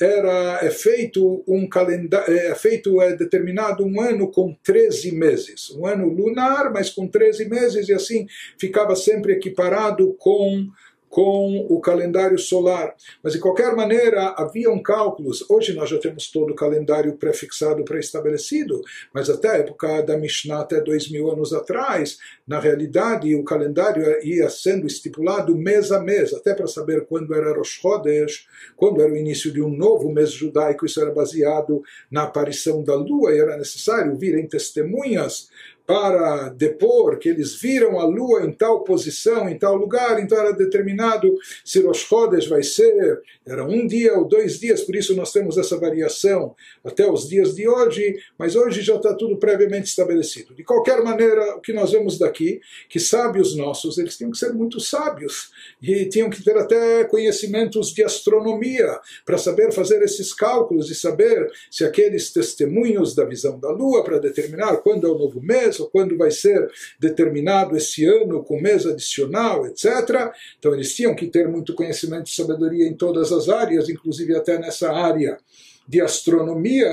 era 0.01 0.61
é 0.63 0.71
feito 0.71 1.43
um 1.47 1.69
calendário 1.69 2.33
é 2.33 2.55
feito 2.55 3.01
é 3.01 3.17
determinado 3.17 3.85
um 3.85 4.01
ano 4.01 4.31
com 4.31 4.57
13 4.63 5.13
meses. 5.13 5.71
Um 5.71 5.87
ano 5.87 6.09
lunar 6.09 6.73
mas 6.73 6.91
com 6.91 7.07
13 7.07 7.49
meses 7.49 7.89
e 7.89 7.93
assim 7.93 8.27
ficava 8.59 8.95
sempre 8.95 9.33
equiparado 9.33 10.15
com 10.19 10.69
com 11.09 11.67
o 11.69 11.81
calendário 11.81 12.39
solar. 12.39 12.95
Mas, 13.23 13.33
de 13.33 13.39
qualquer 13.39 13.75
maneira, 13.75 14.35
haviam 14.37 14.81
cálculos. 14.83 15.45
Hoje 15.49 15.73
nós 15.75 15.89
já 15.89 15.99
temos 15.99 16.31
todo 16.31 16.51
o 16.51 16.55
calendário 16.55 17.17
prefixado, 17.17 17.85
pré-estabelecido, 17.85 18.81
mas 19.13 19.31
até 19.31 19.49
a 19.49 19.59
época 19.59 20.03
da 20.03 20.17
Mishnah, 20.17 20.61
até 20.61 20.81
dois 20.81 21.11
mil 21.11 21.31
anos 21.31 21.53
atrás, 21.53 22.19
na 22.47 22.59
realidade, 22.59 23.35
o 23.35 23.45
calendário 23.45 24.05
ia 24.25 24.49
sendo 24.51 24.87
estipulado 24.87 25.57
mês 25.57 25.91
a 25.93 26.01
mês, 26.01 26.33
até 26.35 26.55
para 26.55 26.67
saber 26.67 27.07
quando 27.07 27.35
era 27.35 27.55
Rosh 27.55 27.79
Chodesh, 27.81 28.47
quando 28.77 29.01
era 29.01 29.13
o 29.13 29.17
início 29.17 29.53
de 29.53 29.63
um 29.63 29.71
novo 29.71 30.11
mês 30.11 30.31
judaico. 30.31 30.87
Isso 30.87 31.01
era 31.01 31.13
baseado 31.13 31.83
na 32.11 32.25
aparição 32.25 32.83
da 32.83 32.95
lua 32.95 33.33
e 33.33 33.39
era 33.39 33.57
necessário 33.57 34.17
virem 34.17 34.47
testemunhas 34.47 35.49
para 35.89 36.51
depor 36.51 37.17
que 37.19 37.31
eles 37.31 37.59
viram 37.59 37.99
a 37.99 38.05
lua 38.05 38.45
em 38.45 38.53
tal 38.53 38.85
posição, 38.85 39.49
em 39.49 39.59
tal 39.59 39.75
lugar, 39.75 40.23
então 40.23 40.37
era 40.37 40.53
determinado 40.53 41.35
se 41.65 41.81
Rosh 41.81 42.01
Chodesh 42.01 42.47
vai 42.47 42.63
ser, 42.63 43.23
era 43.47 43.65
um 43.65 43.87
dia 43.87 44.13
ou 44.19 44.29
dois 44.29 44.61
dias, 44.61 44.83
por 44.83 44.95
isso 44.95 45.17
nós 45.17 45.33
temos 45.33 45.57
essa 45.57 45.79
variação 45.79 46.55
até 46.85 47.11
os 47.11 47.27
dias 47.27 47.55
de 47.55 47.67
hoje, 47.67 48.19
mas 48.39 48.55
hoje 48.55 48.83
já 48.83 48.97
está 48.97 49.15
tudo 49.15 49.39
previamente 49.39 49.87
estabelecido. 49.87 50.55
De 50.55 50.63
qualquer 50.63 51.03
maneira, 51.03 51.57
o 51.57 51.61
que 51.63 51.73
nós 51.73 51.91
vemos 51.91 52.19
daqui, 52.19 52.61
que 52.91 53.01
sábios 53.01 53.57
nossos, 53.57 53.97
eles 53.97 54.15
tinham 54.15 54.31
que 54.31 54.37
ser 54.37 54.53
muito 54.53 54.79
sábios, 54.81 55.51
e 55.83 56.05
tinham 56.05 56.29
que 56.29 56.45
ter 56.45 56.59
até 56.59 57.05
conhecimentos 57.05 57.95
de 57.95 58.05
astronomia, 58.05 59.01
para 59.25 59.39
saber 59.39 59.73
fazer 59.73 60.03
esses 60.03 60.35
cálculos 60.35 60.91
e 60.91 60.95
saber 60.95 61.51
se 61.71 61.83
aqueles 61.83 62.31
testemunhos 62.31 63.15
da 63.15 63.25
visão 63.25 63.59
da 63.59 63.71
lua, 63.71 64.05
para 64.05 64.19
determinar 64.19 64.77
quando 64.83 65.07
é 65.07 65.11
o 65.11 65.17
novo 65.17 65.41
mês, 65.41 65.78
quando 65.87 66.17
vai 66.17 66.31
ser 66.31 66.69
determinado 66.99 67.77
esse 67.77 68.05
ano 68.05 68.43
com 68.43 68.61
mês 68.61 68.87
adicional, 68.87 69.67
etc. 69.67 70.33
Então 70.59 70.75
eles 70.75 70.95
tinham 70.95 71.15
que 71.15 71.27
ter 71.27 71.49
muito 71.49 71.75
conhecimento 71.75 72.27
e 72.27 72.35
sabedoria 72.35 72.87
em 72.87 72.95
todas 72.95 73.33
as 73.33 73.49
áreas, 73.49 73.89
inclusive 73.89 74.37
até 74.37 74.59
nessa 74.59 74.93
área 74.93 75.39
de 75.87 76.01
astronomia. 76.01 76.89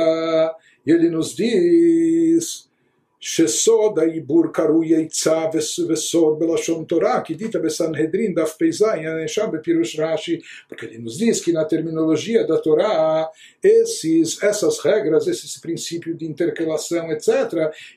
E 0.85 0.91
ele 0.91 1.09
nos 1.09 1.35
diz 1.35 2.69
שסוד 3.24 3.98
העיבור 3.98 4.44
קרוי 4.52 5.04
עצה 5.04 5.44
וסוד 5.88 6.38
בלשון 6.38 6.84
תורה, 6.84 7.20
כי 7.24 7.34
דית 7.34 7.56
בסנהדרין 7.56 8.34
דף 8.34 8.56
פ"ז, 8.58 8.82
הנאשם 8.82 9.46
בפירוש 9.52 10.00
רש"י, 10.00 10.40
porque 10.68 10.86
ele 10.86 10.98
nos 10.98 11.18
diz 11.18 11.40
que 11.40 11.52
na 11.52 11.64
terminologia 11.66 12.46
da 12.46 12.56
Torá, 12.56 13.28
esses, 13.62 14.42
essas 14.42 14.78
regras, 14.80 15.26
esse 15.26 15.60
princípio 15.60 16.14
de 16.14 16.24
intercalação, 16.24 17.12
etc., 17.12 17.28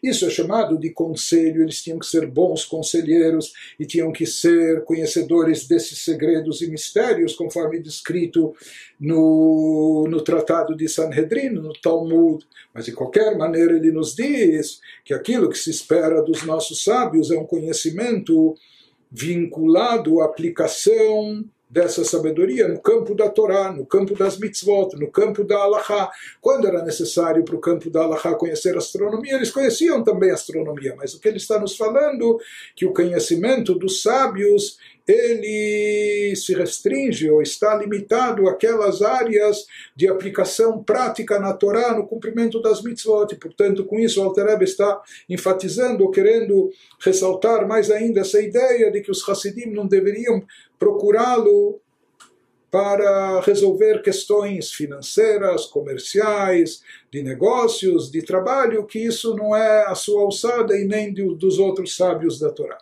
isso 0.03 0.25
é 0.25 0.29
chamado 0.29 0.77
de 0.77 0.89
conselho, 0.89 1.63
eles 1.63 1.81
tinham 1.81 1.99
que 1.99 2.05
ser 2.05 2.27
bons 2.27 2.65
conselheiros 2.65 3.53
e 3.79 3.85
tinham 3.85 4.11
que 4.11 4.25
ser 4.25 4.83
conhecedores 4.83 5.67
desses 5.67 5.99
segredos 5.99 6.61
e 6.61 6.67
mistérios, 6.69 7.33
conforme 7.33 7.79
descrito 7.79 8.53
no, 8.99 10.05
no 10.09 10.21
Tratado 10.21 10.75
de 10.75 10.87
Sanhedrin, 10.87 11.49
no 11.49 11.73
Talmud. 11.73 12.45
Mas 12.73 12.85
de 12.85 12.91
qualquer 12.91 13.37
maneira 13.37 13.75
ele 13.75 13.91
nos 13.91 14.15
diz 14.15 14.79
que 15.05 15.13
aquilo 15.18 15.50
que 15.50 15.58
se 15.58 15.70
espera 15.70 16.22
dos 16.22 16.44
nossos 16.44 16.82
sábios 16.82 17.30
é 17.30 17.38
um 17.38 17.44
conhecimento 17.44 18.54
vinculado 19.10 20.20
à 20.20 20.26
aplicação 20.26 21.44
dessa 21.70 22.02
sabedoria 22.02 22.66
no 22.66 22.80
campo 22.80 23.14
da 23.14 23.28
Torá, 23.28 23.70
no 23.70 23.84
campo 23.84 24.14
das 24.14 24.38
mitzvot, 24.38 24.96
no 24.96 25.10
campo 25.10 25.44
da 25.44 25.56
Allahá. 25.56 26.10
Quando 26.40 26.66
era 26.66 26.82
necessário 26.82 27.44
para 27.44 27.56
o 27.56 27.60
campo 27.60 27.90
da 27.90 28.02
Allahá 28.02 28.34
conhecer 28.34 28.76
astronomia, 28.76 29.34
eles 29.34 29.50
conheciam 29.50 30.02
também 30.02 30.30
astronomia, 30.30 30.94
mas 30.96 31.12
o 31.12 31.20
que 31.20 31.28
ele 31.28 31.36
está 31.36 31.58
nos 31.58 31.76
falando 31.76 32.38
que 32.74 32.86
o 32.86 32.92
conhecimento 32.92 33.74
dos 33.74 34.00
sábios 34.00 34.78
ele 35.08 36.36
se 36.36 36.54
restringe 36.54 37.30
ou 37.30 37.40
está 37.40 37.74
limitado 37.74 38.46
àquelas 38.46 39.00
áreas 39.00 39.64
de 39.96 40.06
aplicação 40.06 40.84
prática 40.84 41.38
na 41.38 41.54
Torá, 41.54 41.96
no 41.96 42.06
cumprimento 42.06 42.60
das 42.60 42.82
mitzvot. 42.82 43.32
E, 43.32 43.36
portanto, 43.36 43.86
com 43.86 43.98
isso, 43.98 44.22
Alter 44.22 44.60
está 44.60 45.00
enfatizando 45.28 46.04
ou 46.04 46.10
querendo 46.10 46.70
ressaltar 47.00 47.66
mais 47.66 47.90
ainda 47.90 48.20
essa 48.20 48.40
ideia 48.40 48.90
de 48.90 49.00
que 49.00 49.10
os 49.10 49.26
Hassidim 49.26 49.70
não 49.70 49.86
deveriam 49.86 50.44
procurá-lo 50.78 51.80
para 52.70 53.40
resolver 53.40 54.02
questões 54.02 54.70
financeiras, 54.70 55.64
comerciais, 55.64 56.82
de 57.10 57.22
negócios, 57.22 58.10
de 58.10 58.20
trabalho, 58.20 58.84
que 58.84 58.98
isso 58.98 59.34
não 59.34 59.56
é 59.56 59.86
a 59.86 59.94
sua 59.94 60.20
alçada 60.20 60.76
e 60.76 60.84
nem 60.84 61.14
dos 61.14 61.58
outros 61.58 61.96
sábios 61.96 62.38
da 62.38 62.50
Torá. 62.50 62.76